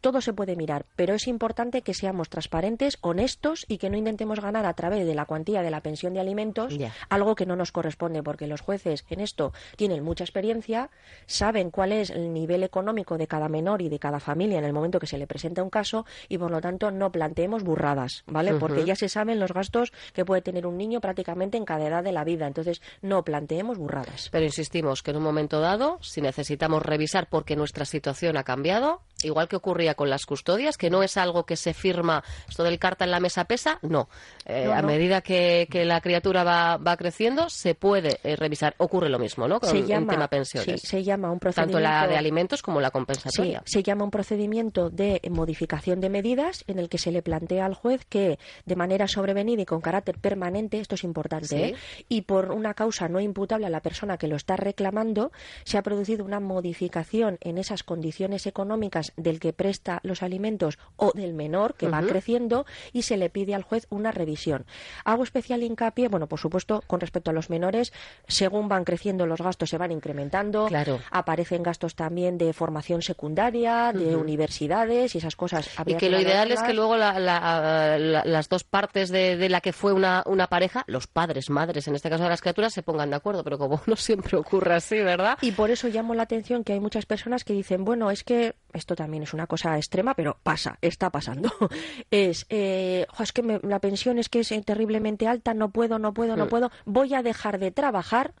Todo 0.00 0.22
se 0.22 0.32
puede 0.32 0.56
mirar, 0.56 0.86
pero 0.96 1.12
es 1.12 1.28
importante 1.28 1.82
que 1.82 1.92
seamos 1.92 2.30
transparentes, 2.30 2.96
honestos 3.02 3.66
y 3.68 3.76
que 3.76 3.90
no 3.90 3.98
intentemos 3.98 4.40
ganar 4.40 4.64
a 4.64 4.72
través 4.72 5.06
de 5.06 5.14
la 5.14 5.26
cuantía 5.26 5.60
de 5.60 5.70
la 5.70 5.82
pensión 5.82 6.14
de 6.14 6.20
alimentos 6.20 6.74
algo 7.10 7.34
que 7.34 7.44
no 7.44 7.54
nos 7.54 7.70
corresponde 7.70 7.81
corresponde, 7.82 8.22
porque 8.22 8.46
los 8.46 8.60
jueces 8.60 9.04
en 9.10 9.18
esto 9.18 9.52
tienen 9.76 10.04
mucha 10.04 10.22
experiencia, 10.22 10.88
saben 11.26 11.72
cuál 11.72 11.90
es 11.90 12.10
el 12.10 12.32
nivel 12.32 12.62
económico 12.62 13.18
de 13.18 13.26
cada 13.26 13.48
menor 13.48 13.82
y 13.82 13.88
de 13.88 13.98
cada 13.98 14.20
familia 14.20 14.60
en 14.60 14.64
el 14.64 14.72
momento 14.72 15.00
que 15.00 15.08
se 15.08 15.18
le 15.18 15.26
presenta 15.26 15.64
un 15.64 15.70
caso 15.70 16.06
y 16.28 16.38
por 16.38 16.52
lo 16.52 16.60
tanto 16.60 16.92
no 16.92 17.10
planteemos 17.10 17.64
burradas, 17.64 18.22
¿vale? 18.26 18.54
Porque 18.54 18.84
ya 18.84 18.94
se 18.94 19.08
saben 19.08 19.40
los 19.40 19.52
gastos 19.52 19.92
que 20.12 20.24
puede 20.24 20.42
tener 20.42 20.64
un 20.64 20.78
niño 20.78 21.00
prácticamente 21.00 21.56
en 21.56 21.64
cada 21.64 21.88
edad 21.88 22.04
de 22.04 22.12
la 22.12 22.22
vida, 22.22 22.46
entonces 22.46 22.80
no 23.00 23.24
planteemos 23.24 23.78
burradas. 23.78 24.28
Pero 24.30 24.44
insistimos 24.44 25.02
que 25.02 25.10
en 25.10 25.16
un 25.16 25.24
momento 25.24 25.60
dado, 25.60 25.98
si 26.02 26.20
necesitamos 26.20 26.84
revisar 26.84 27.28
porque 27.28 27.56
nuestra 27.56 27.84
situación 27.84 28.36
ha 28.36 28.44
cambiado, 28.44 29.00
igual 29.24 29.48
que 29.48 29.56
ocurría 29.56 29.94
con 29.94 30.08
las 30.08 30.24
custodias, 30.24 30.76
que 30.76 30.88
no 30.88 31.02
es 31.02 31.16
algo 31.16 31.44
que 31.46 31.56
se 31.56 31.74
firma, 31.74 32.22
esto 32.48 32.62
del 32.62 32.78
carta 32.78 33.04
en 33.04 33.10
la 33.10 33.20
mesa 33.20 33.44
pesa, 33.44 33.80
no. 33.82 34.08
Eh, 34.46 34.70
a 34.72 34.82
medida 34.82 35.20
que, 35.20 35.66
la 35.84 36.00
criatura 36.00 36.44
va, 36.44 36.76
va 36.76 36.96
creciendo, 36.96 37.48
se 37.48 37.71
puede 37.74 38.18
eh, 38.22 38.36
revisar. 38.36 38.74
Ocurre 38.78 39.08
lo 39.08 39.18
mismo, 39.18 39.48
¿no? 39.48 39.60
Con 39.60 39.70
se 39.70 39.84
llama, 39.84 40.12
tema 40.12 40.28
pensiones. 40.28 40.80
se 40.82 41.02
llama 41.02 41.30
un 41.30 41.38
procedimiento. 41.38 41.78
Tanto 41.78 41.80
la 41.80 42.06
de 42.06 42.16
alimentos 42.16 42.62
como 42.62 42.80
la 42.80 42.90
compensatoria. 42.90 43.62
se 43.64 43.82
llama 43.82 44.04
un 44.04 44.10
procedimiento 44.10 44.90
de 44.90 45.20
modificación 45.30 46.00
de 46.00 46.10
medidas 46.10 46.64
en 46.66 46.78
el 46.78 46.88
que 46.88 46.98
se 46.98 47.12
le 47.12 47.22
plantea 47.22 47.66
al 47.66 47.74
juez 47.74 48.04
que 48.04 48.38
de 48.64 48.76
manera 48.76 49.08
sobrevenida 49.08 49.62
y 49.62 49.66
con 49.66 49.80
carácter 49.80 50.18
permanente, 50.18 50.78
esto 50.78 50.94
es 50.94 51.04
importante, 51.04 51.68
¿eh? 51.68 51.74
y 52.08 52.22
por 52.22 52.50
una 52.50 52.74
causa 52.74 53.08
no 53.08 53.20
imputable 53.20 53.66
a 53.66 53.70
la 53.70 53.80
persona 53.80 54.16
que 54.16 54.28
lo 54.28 54.36
está 54.36 54.56
reclamando, 54.56 55.32
se 55.64 55.78
ha 55.78 55.82
producido 55.82 56.24
una 56.24 56.40
modificación 56.40 57.38
en 57.40 57.58
esas 57.58 57.82
condiciones 57.82 58.46
económicas 58.46 59.12
del 59.16 59.40
que 59.40 59.52
presta 59.52 60.00
los 60.02 60.22
alimentos 60.22 60.78
o 60.96 61.12
del 61.12 61.34
menor 61.34 61.74
que 61.74 61.88
va 61.88 62.02
creciendo 62.02 62.66
y 62.92 63.02
se 63.02 63.16
le 63.16 63.30
pide 63.30 63.54
al 63.54 63.62
juez 63.62 63.86
una 63.90 64.12
revisión. 64.12 64.66
Hago 65.04 65.22
especial 65.22 65.62
hincapié, 65.62 66.08
bueno, 66.08 66.26
por 66.26 66.38
supuesto, 66.38 66.82
con 66.86 67.00
respecto 67.00 67.30
a 67.30 67.34
los 67.34 67.50
menores, 67.52 67.92
según 68.26 68.68
van 68.68 68.84
creciendo 68.84 69.26
los 69.26 69.40
gastos 69.40 69.68
se 69.68 69.78
van 69.78 69.92
incrementando, 69.92 70.66
claro. 70.66 71.00
aparecen 71.10 71.62
gastos 71.62 71.94
también 71.94 72.38
de 72.38 72.52
formación 72.52 73.02
secundaria, 73.02 73.92
de 73.92 74.16
universidades 74.16 75.14
y 75.14 75.18
esas 75.18 75.36
cosas. 75.36 75.68
Y 75.86 75.94
que 75.94 76.08
lo 76.08 76.18
ideal 76.18 76.50
es 76.50 76.62
que 76.62 76.72
luego 76.72 76.96
las 76.96 78.48
dos 78.48 78.64
partes 78.64 79.10
de, 79.10 79.48
la 79.48 79.60
que 79.60 79.72
fue 79.72 79.92
una, 79.92 80.22
una 80.26 80.46
pareja, 80.46 80.84
los 80.86 81.06
padres, 81.06 81.50
madres, 81.50 81.86
en 81.88 81.94
este 81.94 82.08
caso 82.08 82.24
de 82.24 82.30
las 82.30 82.40
criaturas, 82.40 82.72
se 82.72 82.82
pongan 82.82 83.10
de 83.10 83.16
acuerdo, 83.16 83.44
pero 83.44 83.58
como 83.58 83.82
no 83.86 83.96
siempre 83.96 84.36
ocurre 84.38 84.74
así, 84.74 84.98
¿verdad? 85.00 85.38
Y 85.42 85.52
por 85.52 85.70
eso 85.70 85.88
llamo 85.88 86.14
la 86.14 86.22
atención 86.22 86.64
que 86.64 86.72
hay 86.72 86.80
muchas 86.80 87.06
personas 87.06 87.44
que 87.44 87.52
dicen, 87.52 87.84
bueno, 87.84 88.10
es 88.10 88.24
que 88.24 88.54
esto 88.72 88.96
también 88.96 89.22
es 89.22 89.34
una 89.34 89.46
cosa 89.46 89.76
extrema, 89.76 90.14
pero 90.14 90.38
pasa, 90.42 90.78
está 90.80 91.10
pasando. 91.10 91.52
es, 92.10 92.46
eh, 92.48 93.06
es 93.18 93.32
que 93.32 93.60
la 93.62 93.78
pensión 93.80 94.18
es 94.18 94.28
que 94.28 94.40
es 94.40 94.52
terriblemente 94.64 95.26
alta, 95.26 95.54
no 95.54 95.70
puedo, 95.70 95.98
no 95.98 96.14
puedo, 96.14 96.36
no 96.36 96.46
mm. 96.46 96.48
puedo, 96.48 96.70
voy 96.84 97.14
a 97.14 97.22
dejar 97.22 97.41
de 97.58 97.70
trabajar 97.70 98.34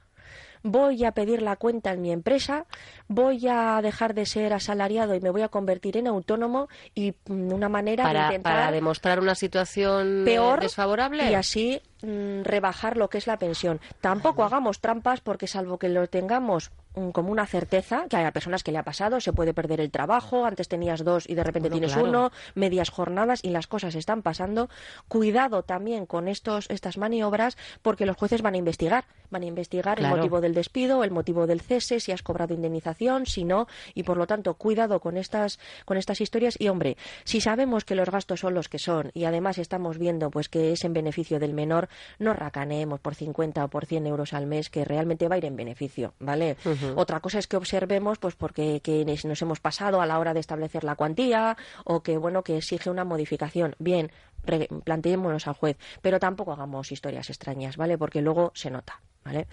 voy 0.62 1.04
a 1.04 1.12
pedir 1.12 1.42
la 1.42 1.56
cuenta 1.56 1.92
en 1.92 2.02
mi 2.02 2.12
empresa, 2.12 2.66
voy 3.08 3.46
a 3.48 3.80
dejar 3.82 4.14
de 4.14 4.26
ser 4.26 4.52
asalariado 4.52 5.14
y 5.14 5.20
me 5.20 5.30
voy 5.30 5.42
a 5.42 5.48
convertir 5.48 5.96
en 5.96 6.06
autónomo 6.06 6.68
y 6.94 7.14
mm, 7.26 7.52
una 7.52 7.68
manera 7.68 8.04
para, 8.04 8.20
de 8.20 8.26
intentar 8.26 8.52
para 8.52 8.70
demostrar 8.70 9.20
una 9.20 9.34
situación 9.34 10.22
peor 10.24 10.60
desfavorable 10.60 11.30
y 11.30 11.34
así 11.34 11.82
mm, 12.02 12.42
rebajar 12.42 12.96
lo 12.96 13.08
que 13.08 13.18
es 13.18 13.26
la 13.26 13.38
pensión. 13.38 13.80
Tampoco 14.00 14.44
hagamos 14.44 14.80
trampas 14.80 15.20
porque 15.20 15.46
salvo 15.46 15.78
que 15.78 15.88
lo 15.88 16.06
tengamos 16.06 16.70
como 17.12 17.32
una 17.32 17.46
certeza, 17.46 18.06
que 18.08 18.16
hay 18.16 18.30
personas 18.32 18.62
que 18.62 18.72
le 18.72 18.78
ha 18.78 18.82
pasado, 18.82 19.20
se 19.20 19.32
puede 19.32 19.54
perder 19.54 19.80
el 19.80 19.90
trabajo, 19.90 20.44
antes 20.44 20.68
tenías 20.68 21.04
dos 21.04 21.28
y 21.28 21.34
de 21.34 21.44
repente 21.44 21.70
tienes 21.70 21.96
uno, 21.96 22.30
medias 22.54 22.90
jornadas 22.90 23.40
y 23.42 23.50
las 23.50 23.66
cosas 23.66 23.94
están 23.94 24.22
pasando. 24.22 24.68
Cuidado 25.08 25.62
también 25.62 26.06
con 26.06 26.28
estos, 26.28 26.68
estas 26.70 26.98
maniobras 26.98 27.56
porque 27.82 28.06
los 28.06 28.16
jueces 28.16 28.42
van 28.42 28.54
a 28.54 28.58
investigar, 28.58 29.04
van 29.30 29.42
a 29.42 29.46
investigar 29.46 29.98
el 30.00 30.08
motivo 30.08 30.40
del 30.40 30.54
despido, 30.54 31.04
el 31.04 31.10
motivo 31.10 31.46
del 31.46 31.60
cese, 31.60 32.00
si 32.00 32.12
has 32.12 32.22
cobrado 32.22 32.54
indemnización, 32.54 33.26
si 33.26 33.44
no, 33.44 33.66
y 33.94 34.02
por 34.02 34.16
lo 34.16 34.26
tanto 34.26 34.54
cuidado 34.54 35.00
con 35.00 35.16
estas, 35.16 35.58
con 35.84 35.96
estas 35.96 36.20
historias. 36.20 36.56
Y 36.58 36.68
hombre, 36.68 36.96
si 37.24 37.40
sabemos 37.40 37.84
que 37.84 37.94
los 37.94 38.10
gastos 38.10 38.40
son 38.40 38.54
los 38.54 38.68
que 38.68 38.78
son 38.78 39.10
y 39.14 39.24
además 39.24 39.58
estamos 39.58 39.98
viendo 39.98 40.30
pues 40.30 40.48
que 40.48 40.72
es 40.72 40.84
en 40.84 40.92
beneficio 40.92 41.38
del 41.38 41.54
menor, 41.54 41.88
no 42.18 42.34
racaneemos 42.34 43.00
por 43.00 43.14
50 43.14 43.64
o 43.64 43.68
por 43.68 43.86
100 43.86 44.06
euros 44.06 44.32
al 44.32 44.46
mes 44.46 44.70
que 44.70 44.84
realmente 44.84 45.28
va 45.28 45.36
a 45.36 45.38
ir 45.38 45.44
en 45.46 45.56
beneficio, 45.56 46.14
¿vale? 46.18 46.56
Otra 46.96 47.20
cosa 47.20 47.38
es 47.38 47.46
que 47.46 47.56
observemos, 47.56 48.18
pues 48.18 48.34
porque 48.34 48.80
nos 49.24 49.42
hemos 49.42 49.60
pasado 49.60 50.00
a 50.00 50.06
la 50.06 50.18
hora 50.18 50.34
de 50.34 50.40
establecer 50.40 50.84
la 50.84 50.96
cuantía 50.96 51.56
o 51.84 52.02
que 52.02 52.16
bueno 52.16 52.42
que 52.42 52.56
exige 52.56 52.90
una 52.90 53.04
modificación. 53.04 53.74
Bien, 53.78 54.10
planteémonos 54.84 55.46
al 55.46 55.54
juez, 55.54 55.76
pero 56.00 56.18
tampoco 56.18 56.52
hagamos 56.52 56.92
historias 56.92 57.30
extrañas, 57.30 57.76
¿vale? 57.76 57.98
Porque 57.98 58.22
luego 58.22 58.52
se 58.54 58.70
nota. 58.70 59.00
¿Vale? 59.24 59.46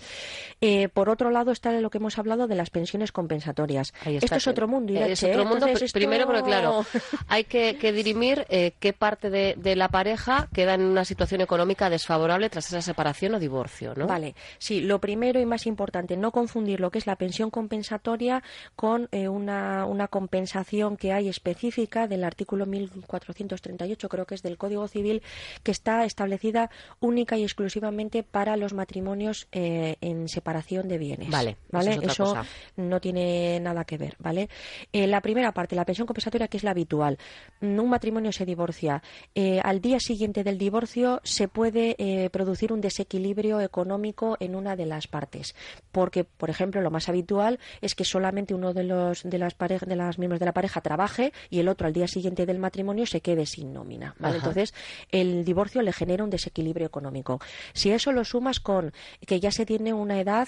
Eh, 0.61 0.89
por 0.89 1.09
otro 1.09 1.29
lado 1.29 1.51
está 1.51 1.71
lo 1.73 1.91
que 1.91 1.99
hemos 1.99 2.17
hablado 2.17 2.47
de 2.47 2.55
las 2.55 2.71
pensiones 2.71 3.11
compensatorias. 3.11 3.93
Esto 4.03 4.35
es 4.35 4.47
otro 4.47 4.67
mundo. 4.67 4.93
es 4.93 5.21
otro 5.23 5.45
mundo. 5.45 5.67
Primero, 5.93 6.25
porque 6.25 6.41
claro, 6.41 6.85
hay 7.27 7.43
que, 7.43 7.75
dirimir 7.93 8.47
eh, 8.49 8.73
qué 8.79 8.93
parte 8.93 9.29
de, 9.29 9.75
la 9.75 9.89
pareja 9.89 10.49
queda 10.53 10.73
en 10.73 10.81
una 10.81 11.05
situación 11.05 11.41
económica 11.41 11.89
desfavorable 11.89 12.49
tras 12.49 12.67
esa 12.67 12.81
separación 12.81 13.35
o 13.35 13.39
divorcio, 13.39 13.93
¿no? 13.95 14.07
Vale, 14.07 14.33
sí. 14.57 14.81
Lo 14.81 14.99
primero 14.99 15.39
y 15.39 15.45
más 15.45 15.67
importante, 15.67 16.17
no 16.17 16.31
confundir 16.31 16.79
lo 16.79 16.89
que 16.89 16.97
es 16.97 17.05
la 17.05 17.15
pensión 17.15 17.51
compensatoria 17.51 18.41
con 18.75 19.07
eh, 19.11 19.27
una, 19.27 19.85
una 19.85 20.07
compensación 20.07 20.97
que 20.97 21.13
hay 21.13 21.29
específica 21.29 22.07
del 22.07 22.23
artículo 22.23 22.65
1438, 22.65 24.09
creo 24.09 24.25
que 24.25 24.35
es 24.35 24.41
del 24.41 24.57
Código 24.57 24.78
Civil, 24.87 25.21
que 25.63 25.71
está 25.71 26.05
establecida 26.05 26.69
única 26.99 27.37
y 27.37 27.43
exclusivamente 27.43 28.23
para 28.23 28.57
los 28.57 28.73
matrimonios 28.73 29.47
eh, 29.51 29.97
en 30.01 30.27
separación 30.27 30.87
de 30.87 30.97
bienes. 30.97 31.29
Vale, 31.29 31.57
¿vale? 31.71 31.99
Eso, 32.01 32.35
no 32.77 32.99
tiene 32.99 33.59
nada 33.59 33.83
que 33.83 33.97
ver, 33.97 34.15
¿vale? 34.19 34.49
Eh, 34.91 35.07
la 35.07 35.21
primera 35.21 35.51
parte, 35.51 35.75
la 35.75 35.85
pensión 35.85 36.07
compensatoria, 36.07 36.47
que 36.47 36.57
es 36.57 36.63
la 36.63 36.71
habitual. 36.71 37.17
Un 37.61 37.89
matrimonio 37.89 38.31
se 38.31 38.45
divorcia. 38.45 39.01
Eh, 39.35 39.59
al 39.63 39.81
día 39.81 39.99
siguiente 39.99 40.43
del 40.43 40.57
divorcio 40.57 41.21
se 41.23 41.47
puede 41.47 42.29
producir 42.31 42.73
un 42.73 42.81
desequilibrio 42.81 43.61
económico 43.61 44.37
en 44.39 44.55
una 44.55 44.75
de 44.75 44.85
las 44.85 45.07
partes, 45.07 45.55
porque, 45.91 46.23
por 46.23 46.49
ejemplo, 46.49 46.81
lo 46.81 46.91
más 46.91 47.09
habitual 47.09 47.59
es 47.81 47.95
que 47.95 48.03
solamente 48.03 48.53
uno 48.53 48.73
de 48.73 48.83
los 48.83 49.23
de 49.23 49.37
las 49.37 49.55
de 49.57 49.95
las 49.95 50.17
miembros 50.17 50.39
de 50.39 50.45
la 50.45 50.53
pareja 50.53 50.81
trabaje 50.81 51.33
y 51.49 51.59
el 51.59 51.67
otro 51.67 51.87
al 51.87 51.93
día 51.93 52.07
siguiente 52.07 52.45
del 52.45 52.59
matrimonio 52.59 53.05
se 53.05 53.21
quede 53.21 53.45
sin 53.45 53.73
nómina, 53.73 54.15
¿vale? 54.19 54.37
Entonces, 54.37 54.68
el 55.11 55.45
divorcio 55.45 55.81
le 55.81 55.93
genera 55.93 56.23
un 56.23 56.29
desequilibrio 56.29 56.87
económico. 56.87 57.39
Si 57.73 57.91
eso 57.91 58.11
lo 58.11 58.25
sumas 58.25 58.59
con 58.59 58.93
que 59.25 59.39
ya 59.39 59.51
se 59.51 59.65
tiene 59.65 59.93
una 59.93 60.19
edad 60.19 60.47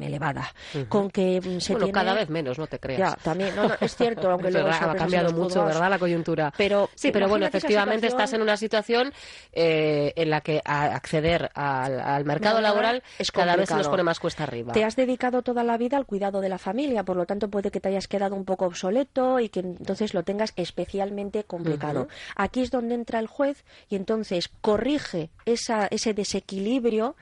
elevada. 0.00 0.52
Con 0.88 1.10
que 1.10 1.40
se 1.60 1.72
bueno, 1.74 1.90
cada 1.92 2.14
vez 2.14 2.28
menos, 2.28 2.58
no 2.58 2.66
te 2.66 2.78
creas. 2.78 2.98
Ya, 2.98 3.16
también, 3.22 3.54
no, 3.56 3.70
es 3.80 3.96
cierto, 3.96 4.30
aunque 4.30 4.50
luego 4.50 4.68
ha 4.68 4.94
cambiado 4.94 5.32
mucho, 5.32 5.64
¿verdad? 5.64 5.90
La 5.90 5.98
coyuntura. 5.98 6.52
Pero, 6.56 6.90
sí, 6.94 7.10
pero 7.10 7.28
bueno, 7.28 7.46
efectivamente 7.46 8.06
estás 8.06 8.32
en 8.32 8.42
una 8.42 8.56
situación 8.56 9.12
eh, 9.52 10.12
en 10.16 10.30
la 10.30 10.40
que 10.40 10.60
acceder 10.64 11.50
al, 11.54 12.24
mercado 12.24 12.60
laboral 12.60 13.02
es 13.18 13.32
cada 13.32 13.56
vez 13.56 13.68
se 13.68 13.76
nos 13.76 13.88
pone 13.88 14.02
más 14.02 14.20
cuesta 14.20 14.44
arriba. 14.44 14.72
Te 14.72 14.84
has 14.84 14.96
dedicado 14.96 15.42
toda 15.42 15.64
la 15.64 15.76
vida 15.76 15.96
al 15.96 16.06
cuidado 16.06 16.40
de 16.40 16.48
la 16.48 16.58
familia, 16.58 17.04
por 17.04 17.16
lo 17.16 17.26
tanto 17.26 17.48
puede 17.48 17.70
que 17.70 17.80
te 17.80 17.88
hayas 17.88 18.08
quedado 18.08 18.36
un 18.36 18.44
poco 18.44 18.66
obsoleto 18.66 19.40
y 19.40 19.48
que 19.48 19.60
entonces 19.60 20.14
lo 20.14 20.22
tengas 20.22 20.52
especialmente 20.56 21.44
complicado. 21.44 22.08
Aquí 22.36 22.60
es 22.62 22.70
donde 22.70 22.94
entra 22.94 23.18
el 23.18 23.26
juez 23.26 23.64
y 23.88 23.96
entonces 23.96 24.50
corrige 24.60 25.30
esa, 25.46 25.86
ese 25.86 26.14
desequilibrio 26.14 27.16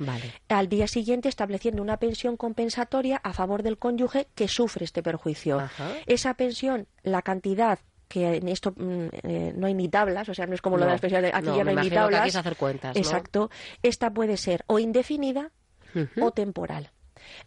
al 0.48 0.68
día 0.68 0.86
siguiente 0.86 1.28
estableciendo 1.28 1.82
una 1.82 1.98
pensión 1.98 2.36
compensatoria 2.48 3.20
a 3.22 3.32
favor 3.34 3.62
del 3.62 3.76
cónyuge 3.76 4.28
que 4.34 4.48
sufre 4.48 4.84
este 4.84 5.02
perjuicio. 5.02 5.60
Esa 6.06 6.32
pensión, 6.34 6.86
la 7.02 7.20
cantidad 7.20 7.78
que 8.08 8.36
en 8.36 8.48
esto 8.48 8.72
mm, 8.74 9.08
eh, 9.22 9.52
no 9.54 9.66
hay 9.66 9.74
ni 9.74 9.88
tablas, 9.88 10.26
o 10.30 10.34
sea, 10.34 10.46
no 10.46 10.54
es 10.54 10.62
como 10.62 10.78
lo 10.78 10.86
de 10.86 10.92
las 10.92 11.00
pensiones, 11.00 11.30
aquí 11.34 11.48
ya 11.54 11.62
no 11.62 11.70
hay 11.70 11.76
ni 11.76 11.90
tablas. 11.90 12.20
Aquí 12.20 12.30
es 12.30 12.36
hacer 12.36 12.56
cuentas, 12.56 12.96
Exacto. 12.96 13.50
Esta 13.82 14.14
puede 14.14 14.38
ser 14.38 14.64
o 14.66 14.78
indefinida 14.78 15.50
o 16.20 16.30
temporal. 16.30 16.90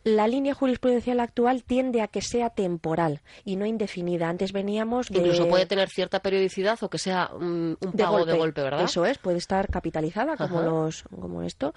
La 0.04 0.28
línea 0.28 0.54
jurisprudencial 0.54 1.20
actual 1.20 1.64
tiende 1.64 2.02
a 2.02 2.08
que 2.08 2.22
sea 2.22 2.50
temporal 2.50 3.22
y 3.46 3.56
no 3.56 3.66
indefinida. 3.66 4.30
Antes 4.30 4.52
veníamos 4.52 5.10
de... 5.10 5.20
Incluso 5.20 5.48
puede 5.48 5.66
tener 5.66 5.90
cierta 5.90 6.22
periodicidad 6.22 6.78
o 6.82 6.90
que 6.90 6.98
sea 6.98 7.30
un, 7.34 7.78
pago 7.98 8.26
de 8.26 8.38
golpe, 8.38 8.62
¿verdad? 8.62 8.84
Eso 8.84 9.06
es, 9.06 9.18
puede 9.18 9.38
estar 9.38 9.68
capitalizada 9.70 10.38
como, 10.38 10.62
los, 10.62 11.04
como 11.04 11.44
esto. 11.44 11.74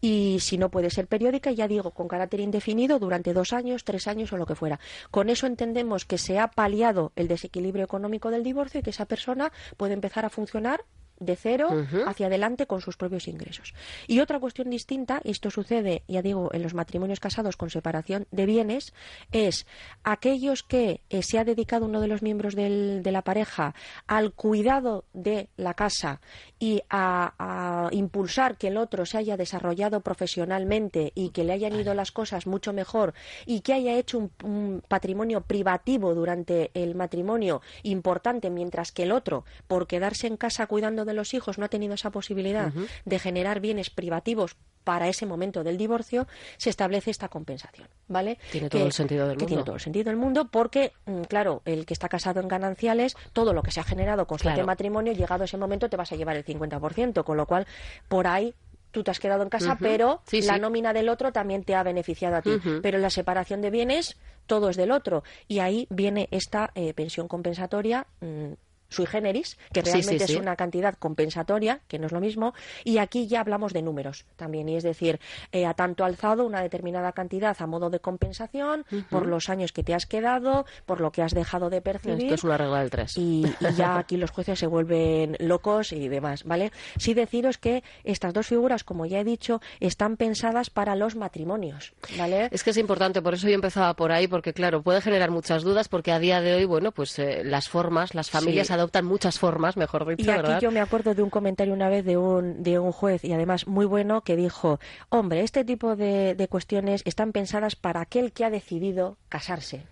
Y 0.00 0.38
si 0.40 0.58
no 0.58 0.70
puede 0.70 0.90
ser 0.90 1.06
periódica, 1.06 1.50
ya 1.50 1.68
digo, 1.68 1.90
con 1.90 2.08
carácter 2.08 2.40
indefinido 2.40 2.98
durante 2.98 3.32
dos 3.32 3.52
años, 3.52 3.84
tres 3.84 4.06
años 4.06 4.32
o 4.32 4.36
lo 4.36 4.46
que 4.46 4.54
fuera. 4.54 4.80
Con 5.10 5.28
eso 5.28 5.46
entendemos 5.46 6.04
que 6.04 6.18
se 6.18 6.38
ha 6.38 6.48
paliado 6.48 7.12
el 7.16 7.28
desequilibrio 7.28 7.84
económico 7.84 8.30
del 8.30 8.42
divorcio 8.42 8.80
y 8.80 8.82
que 8.82 8.90
esa 8.90 9.06
persona 9.06 9.52
puede 9.76 9.94
empezar 9.94 10.24
a 10.24 10.30
funcionar 10.30 10.84
de 11.24 11.36
cero 11.36 11.68
hacia 12.06 12.26
adelante 12.26 12.66
con 12.66 12.80
sus 12.80 12.96
propios 12.96 13.28
ingresos. 13.28 13.74
Y 14.06 14.20
otra 14.20 14.40
cuestión 14.40 14.70
distinta, 14.70 15.20
y 15.24 15.30
esto 15.30 15.50
sucede, 15.50 16.02
ya 16.08 16.22
digo, 16.22 16.50
en 16.52 16.62
los 16.62 16.74
matrimonios 16.74 17.20
casados 17.20 17.56
con 17.56 17.70
separación 17.70 18.26
de 18.30 18.46
bienes, 18.46 18.92
es 19.32 19.66
aquellos 20.02 20.62
que 20.62 21.00
eh, 21.10 21.22
se 21.22 21.38
ha 21.38 21.44
dedicado 21.44 21.86
uno 21.86 22.00
de 22.00 22.08
los 22.08 22.22
miembros 22.22 22.54
de 22.54 23.10
la 23.10 23.22
pareja 23.22 23.74
al 24.06 24.32
cuidado 24.32 25.04
de 25.12 25.48
la 25.56 25.74
casa 25.74 26.20
y 26.58 26.82
a, 26.90 27.88
impulsar 27.92 28.56
que 28.56 28.68
el 28.68 28.76
otro 28.76 29.04
se 29.06 29.18
haya 29.18 29.36
desarrollado 29.36 30.00
profesionalmente 30.00 31.12
y 31.14 31.30
que 31.30 31.44
le 31.44 31.52
hayan 31.52 31.74
ido 31.74 31.94
las 31.94 32.12
cosas 32.12 32.46
mucho 32.46 32.72
mejor 32.72 33.14
y 33.46 33.60
que 33.60 33.74
haya 33.74 33.94
hecho 33.94 34.18
un, 34.18 34.30
un 34.42 34.82
patrimonio 34.86 35.42
privativo 35.42 36.14
durante 36.14 36.70
el 36.74 36.94
matrimonio 36.94 37.60
importante, 37.82 38.50
mientras 38.50 38.92
que 38.92 39.02
el 39.02 39.12
otro, 39.12 39.44
por 39.66 39.86
quedarse 39.86 40.26
en 40.26 40.36
casa 40.36 40.66
cuidando 40.66 41.04
de 41.04 41.13
los 41.14 41.34
hijos, 41.34 41.58
no 41.58 41.64
ha 41.64 41.68
tenido 41.68 41.94
esa 41.94 42.10
posibilidad 42.10 42.72
de 43.04 43.18
generar 43.18 43.60
bienes 43.60 43.90
privativos 43.90 44.56
para 44.84 45.08
ese 45.08 45.26
momento 45.26 45.64
del 45.64 45.78
divorcio, 45.78 46.28
se 46.58 46.70
establece 46.70 47.10
esta 47.10 47.28
compensación, 47.28 47.88
¿vale? 48.06 48.38
Tiene 48.52 48.68
todo 48.68 48.84
el 48.84 48.92
sentido 48.92 49.26
del 49.26 49.36
mundo. 49.36 49.46
Tiene 49.46 49.62
todo 49.64 49.74
el 49.74 49.80
sentido 49.80 50.04
del 50.04 50.16
mundo 50.16 50.48
porque, 50.50 50.92
mm, 51.06 51.22
claro, 51.22 51.62
el 51.64 51.86
que 51.86 51.94
está 51.94 52.08
casado 52.08 52.40
en 52.40 52.48
gananciales, 52.48 53.16
todo 53.32 53.52
lo 53.54 53.62
que 53.62 53.70
se 53.70 53.80
ha 53.80 53.84
generado 53.84 54.26
con 54.26 54.38
su 54.38 54.48
matrimonio, 54.64 55.12
llegado 55.14 55.44
ese 55.44 55.56
momento 55.56 55.88
te 55.88 55.96
vas 55.96 56.12
a 56.12 56.16
llevar 56.16 56.36
el 56.36 56.44
50%, 56.44 57.24
con 57.24 57.36
lo 57.36 57.46
cual, 57.46 57.66
por 58.08 58.26
ahí 58.26 58.54
tú 58.90 59.02
te 59.02 59.10
has 59.10 59.18
quedado 59.18 59.42
en 59.42 59.48
casa, 59.48 59.76
pero 59.80 60.22
la 60.30 60.58
nómina 60.58 60.92
del 60.92 61.08
otro 61.08 61.32
también 61.32 61.64
te 61.64 61.74
ha 61.74 61.82
beneficiado 61.82 62.36
a 62.36 62.42
ti. 62.42 62.60
Pero 62.80 62.98
en 62.98 63.02
la 63.02 63.10
separación 63.10 63.60
de 63.60 63.70
bienes, 63.70 64.16
todo 64.46 64.70
es 64.70 64.76
del 64.76 64.92
otro. 64.92 65.24
Y 65.48 65.58
ahí 65.58 65.88
viene 65.90 66.28
esta 66.30 66.70
eh, 66.76 66.94
pensión 66.94 67.26
compensatoria 67.26 68.06
mm, 68.20 68.52
sui 68.88 69.06
generis, 69.06 69.58
que 69.72 69.82
realmente 69.82 70.24
es 70.24 70.36
una 70.36 70.56
cantidad 70.56 70.94
compensatoria, 70.94 71.80
que 71.88 71.98
no 71.98 72.06
es 72.06 72.12
lo 72.12 72.20
mismo, 72.20 72.54
y 72.84 72.98
aquí 72.98 73.26
ya 73.26 73.40
hablamos 73.40 73.72
de 73.72 73.82
números 73.82 74.24
también, 74.36 74.68
y 74.68 74.76
es 74.76 74.82
decir, 74.82 75.20
eh, 75.52 75.66
a 75.66 75.74
tanto 75.74 76.04
alzado 76.04 76.44
una 76.44 76.62
determinada 76.62 77.12
cantidad 77.12 77.56
a 77.58 77.66
modo 77.66 77.90
de 77.90 78.00
compensación 78.00 78.84
por 79.10 79.26
los 79.26 79.48
años 79.48 79.72
que 79.72 79.82
te 79.82 79.94
has 79.94 80.06
quedado, 80.06 80.66
por 80.86 81.00
lo 81.00 81.10
que 81.12 81.22
has 81.22 81.32
dejado 81.32 81.70
de 81.70 81.80
percibir. 81.80 82.24
Esto 82.24 82.34
es 82.34 82.44
una 82.44 82.56
regla 82.56 82.80
del 82.80 82.90
3. 82.90 83.16
Y, 83.16 83.44
ya 83.76 83.98
aquí 83.98 84.16
los 84.16 84.30
jueces 84.30 84.58
se 84.58 84.66
vuelven 84.66 85.36
locos 85.40 85.92
y 85.92 86.08
demás, 86.08 86.44
¿vale? 86.44 86.72
Sí 86.96 87.14
deciros 87.14 87.58
que 87.58 87.82
estas 88.04 88.32
dos 88.32 88.46
figuras, 88.46 88.84
como 88.84 89.06
ya 89.06 89.20
he 89.20 89.24
dicho, 89.24 89.60
están 89.80 90.16
pensadas 90.16 90.70
para 90.70 90.94
los 90.96 91.16
matrimonios, 91.16 91.94
¿vale? 92.16 92.48
Es 92.50 92.62
que 92.62 92.70
es 92.70 92.76
importante, 92.76 93.22
por 93.22 93.34
eso 93.34 93.48
yo 93.48 93.54
empezaba 93.54 93.94
por 93.94 94.12
ahí, 94.12 94.28
porque 94.28 94.52
claro, 94.52 94.82
puede 94.82 95.00
generar 95.00 95.30
muchas 95.30 95.62
dudas, 95.62 95.88
porque 95.88 96.12
a 96.12 96.18
día 96.18 96.40
de 96.40 96.54
hoy, 96.54 96.64
bueno, 96.64 96.92
pues 96.92 97.18
eh, 97.18 97.42
las 97.44 97.68
formas, 97.68 98.14
las 98.14 98.30
familias 98.30 98.70
adoptan 98.74 99.04
muchas 99.04 99.38
formas, 99.38 99.76
mejor 99.76 100.06
dicho, 100.06 100.30
y 100.30 100.34
aquí 100.34 100.52
yo 100.60 100.70
me 100.70 100.80
acuerdo 100.80 101.14
de 101.14 101.22
un 101.22 101.30
comentario 101.30 101.74
una 101.74 101.88
vez 101.88 102.04
de 102.04 102.16
un, 102.16 102.62
de 102.62 102.78
un 102.78 102.92
juez, 102.92 103.24
y 103.24 103.32
además 103.32 103.66
muy 103.66 103.86
bueno, 103.86 104.22
que 104.22 104.36
dijo, 104.36 104.78
hombre, 105.08 105.42
este 105.42 105.64
tipo 105.64 105.96
de, 105.96 106.34
de 106.34 106.48
cuestiones 106.48 107.02
están 107.04 107.32
pensadas 107.32 107.76
para 107.76 108.00
aquel 108.00 108.32
que 108.32 108.44
ha 108.44 108.50
decidido 108.50 109.16
casarse. 109.28 109.86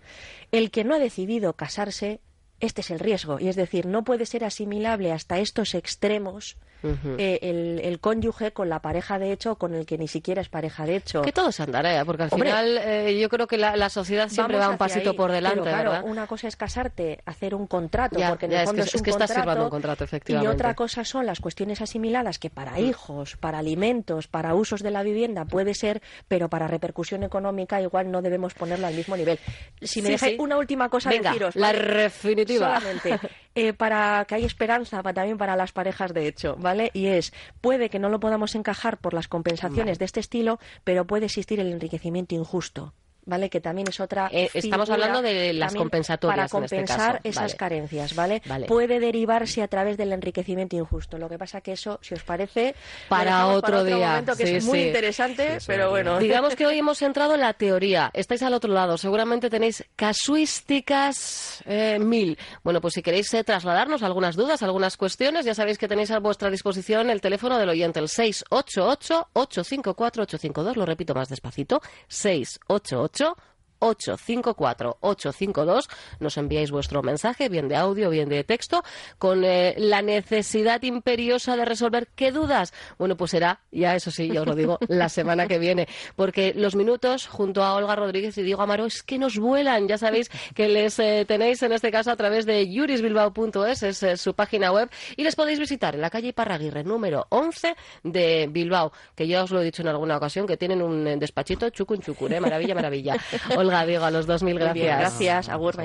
El 0.51 0.71
que 0.71 0.83
no 0.83 0.95
ha 0.95 0.99
decidido 0.99 1.53
casarse, 1.53 2.21
este 2.59 2.81
es 2.81 2.91
el 2.91 2.99
riesgo. 2.99 3.39
Y 3.39 3.47
es 3.49 3.55
decir, 3.55 3.85
no 3.85 4.03
puede 4.03 4.25
ser 4.25 4.43
asimilable 4.45 5.11
hasta 5.11 5.39
estos 5.39 5.75
extremos 5.75 6.57
eh, 6.83 7.79
el, 7.83 7.99
cónyuge 7.99 8.51
con 8.51 8.69
la 8.69 8.81
pareja 8.81 9.19
de 9.19 9.31
hecho 9.31 9.53
o 9.53 9.55
con 9.55 9.73
el 9.73 9.85
que 9.85 9.97
ni 9.97 10.07
siquiera 10.07 10.41
es 10.41 10.49
pareja 10.49 10.85
de 10.85 10.97
hecho. 10.97 11.21
Que 11.21 11.31
todo 11.31 11.51
se 11.51 11.63
andará, 11.63 11.99
¿eh? 11.99 12.05
porque 12.05 12.23
al 12.23 12.29
final 12.29 12.77
eh, 12.77 13.17
yo 13.19 13.29
creo 13.29 13.47
que 13.47 13.57
la, 13.57 13.89
sociedad 13.89 14.29
siempre 14.29 14.57
va 14.57 14.69
un 14.69 14.77
pasito 14.77 15.15
por 15.15 15.31
delante. 15.31 15.61
claro, 15.61 16.05
una 16.05 16.27
cosa 16.27 16.47
es 16.47 16.55
casarte, 16.55 17.21
hacer 17.25 17.55
un 17.55 17.67
contrato, 17.67 18.19
porque 18.29 18.45
en 18.45 18.53
el 18.53 18.65
fondo 18.65 18.83
es 18.83 18.91
que, 18.91 19.09
es, 19.09 19.15
estás 19.15 19.33
firmando 19.33 19.65
un 19.65 19.69
contrato, 19.69 20.03
efectivamente. 20.03 20.51
Y 20.51 20.53
otra 20.53 20.73
cosa 20.73 21.05
son 21.05 21.25
las 21.25 21.39
cuestiones 21.39 21.81
asimiladas 21.81 22.39
que 22.39 22.49
para 22.49 22.79
hijos, 22.79 23.37
para 23.37 23.59
alimentos, 23.59 24.27
para 24.27 24.55
usos 24.55 24.81
de 24.81 24.91
la 24.91 25.03
vivienda 25.03 25.45
puede 25.45 25.73
ser, 25.73 26.01
pero 26.27 26.49
para 26.49 26.67
repercusión 26.67 27.23
económica 27.23 27.81
igual 27.81 28.11
no 28.11 28.21
debemos 28.21 28.53
ponerla 28.53 28.87
al 28.87 28.95
mismo 28.95 29.15
nivel. 29.15 29.39
Si 29.81 30.01
me 30.01 30.09
dejáis 30.09 30.39
una 30.39 30.57
última 30.57 30.89
cosa 30.89 31.09
Venga, 31.09 31.31
deciros. 31.31 31.55
La 31.55 31.71
definitiva. 31.73 32.79
Solamente. 32.79 33.19
para 33.77 34.25
que 34.25 34.35
hay 34.35 34.45
esperanza 34.45 35.03
también 35.03 35.37
para 35.37 35.55
las 35.55 35.71
parejas 35.71 36.13
de 36.13 36.27
hecho, 36.27 36.55
¿vale? 36.57 36.89
Y 36.93 37.07
es, 37.07 37.33
puede 37.61 37.89
que 37.89 37.99
no 37.99 38.09
lo 38.09 38.19
podamos 38.19 38.55
encajar 38.55 38.97
por 38.97 39.13
las 39.13 39.27
compensaciones 39.27 39.99
de 39.99 40.05
este 40.05 40.19
estilo, 40.19 40.59
pero 40.83 41.05
puede 41.05 41.25
existir 41.25 41.59
el 41.59 41.71
enriquecimiento 41.71 42.35
injusto. 42.35 42.93
¿Vale? 43.25 43.49
Que 43.49 43.61
también 43.61 43.87
es 43.87 43.99
otra. 43.99 44.29
Eh, 44.31 44.49
estamos 44.53 44.89
hablando 44.89 45.21
de 45.21 45.53
las 45.53 45.75
compensatorias. 45.75 46.33
Para 46.33 46.45
este 46.45 46.57
compensar 46.57 47.21
esas 47.23 47.55
carencias, 47.55 48.15
¿vale? 48.15 48.41
Puede 48.67 48.99
derivarse 48.99 49.61
a 49.61 49.67
través 49.67 49.95
del 49.97 50.11
enriquecimiento 50.13 50.75
injusto. 50.75 51.17
Lo 51.17 51.29
que 51.29 51.37
pasa 51.37 51.61
que 51.61 51.71
eso, 51.73 51.99
si 52.01 52.13
os 52.13 52.23
parece, 52.23 52.75
para 53.07 53.47
otro, 53.47 53.83
día. 53.83 54.09
Momento, 54.09 54.35
que 54.35 54.57
es 54.57 54.65
muy 54.65 54.81
interesante, 54.81 55.57
pero 55.65 55.89
bueno. 55.89 56.19
Digamos 56.23 56.55
que 56.55 56.65
hoy 56.65 56.79
hemos 56.79 57.01
entrado 57.01 57.35
en 57.35 57.41
la 57.41 57.53
teoría. 57.53 58.09
Estáis 58.13 58.43
al 58.43 58.53
otro 58.53 58.73
lado. 58.73 58.97
Seguramente 58.97 59.49
tenéis 59.49 59.85
casuísticas 59.95 61.63
eh, 61.65 61.99
mil. 61.99 62.37
Bueno, 62.63 62.81
pues 62.81 62.95
si 62.95 63.01
queréis 63.01 63.33
eh, 63.33 63.43
trasladarnos 63.43 64.03
algunas 64.03 64.35
dudas, 64.35 64.61
algunas 64.63 64.97
cuestiones, 64.97 65.45
ya 65.45 65.55
sabéis 65.55 65.77
que 65.77 65.87
tenéis 65.87 66.11
a 66.11 66.19
vuestra 66.19 66.49
disposición 66.49 67.09
el 67.09 67.21
teléfono 67.21 67.57
del 67.57 67.69
oyente, 67.69 67.99
el 67.99 68.07
688-854-852. 68.07 70.75
Lo 70.75 70.85
repito 70.85 71.13
más 71.13 71.29
despacito. 71.29 71.81
688 72.07 73.12
있었죠? 73.13 73.35
854-852. 73.83 75.89
Nos 76.19 76.37
enviáis 76.37 76.71
vuestro 76.71 77.03
mensaje, 77.03 77.49
bien 77.49 77.67
de 77.67 77.75
audio, 77.75 78.09
bien 78.09 78.29
de 78.29 78.43
texto, 78.43 78.83
con 79.17 79.43
eh, 79.43 79.75
la 79.77 80.01
necesidad 80.01 80.81
imperiosa 80.83 81.55
de 81.55 81.65
resolver 81.65 82.07
qué 82.15 82.31
dudas. 82.31 82.73
Bueno, 82.97 83.17
pues 83.17 83.31
será, 83.31 83.59
ya 83.71 83.95
eso 83.95 84.11
sí, 84.11 84.29
yo 84.29 84.41
os 84.41 84.47
lo 84.47 84.55
digo, 84.55 84.77
la 84.87 85.09
semana 85.09 85.47
que 85.47 85.59
viene. 85.59 85.87
Porque 86.15 86.53
los 86.55 86.75
minutos 86.75 87.27
junto 87.27 87.63
a 87.63 87.75
Olga 87.75 87.95
Rodríguez 87.95 88.37
y 88.37 88.43
Diego 88.43 88.61
Amaro 88.61 88.85
es 88.85 89.03
que 89.03 89.17
nos 89.17 89.37
vuelan. 89.37 89.87
Ya 89.87 89.97
sabéis 89.97 90.29
que 90.55 90.67
les 90.67 90.97
eh, 90.99 91.25
tenéis 91.27 91.61
en 91.63 91.73
este 91.73 91.91
caso 91.91 92.11
a 92.11 92.15
través 92.15 92.45
de 92.45 92.69
yurisbilbao.es, 92.69 93.83
es 93.83 94.03
eh, 94.03 94.17
su 94.17 94.33
página 94.33 94.71
web, 94.71 94.89
y 95.17 95.23
les 95.23 95.35
podéis 95.35 95.59
visitar 95.59 95.95
en 95.95 96.01
la 96.01 96.09
calle 96.09 96.33
Parraguirre, 96.33 96.83
número 96.83 97.25
11 97.29 97.75
de 98.03 98.47
Bilbao, 98.49 98.91
que 99.15 99.27
ya 99.27 99.43
os 99.43 99.51
lo 99.51 99.61
he 99.61 99.65
dicho 99.65 99.81
en 99.81 99.89
alguna 99.89 100.17
ocasión, 100.17 100.47
que 100.47 100.57
tienen 100.57 100.81
un 100.81 101.19
despachito 101.19 101.69
chucun 101.69 102.01
chucur, 102.01 102.33
Maravilla, 102.39 102.75
maravilla. 102.75 103.17
Diego, 103.81 104.05
a 104.05 104.11
los 104.11 104.27
2000, 104.27 104.59
gracias. 104.59 104.99
gracias, 104.99 105.49
agur, 105.49 105.75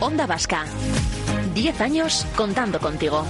Onda 0.00 0.26
Vasca. 0.26 0.64
Diez 1.54 1.80
años 1.80 2.26
contando 2.34 2.80
contigo. 2.80 3.24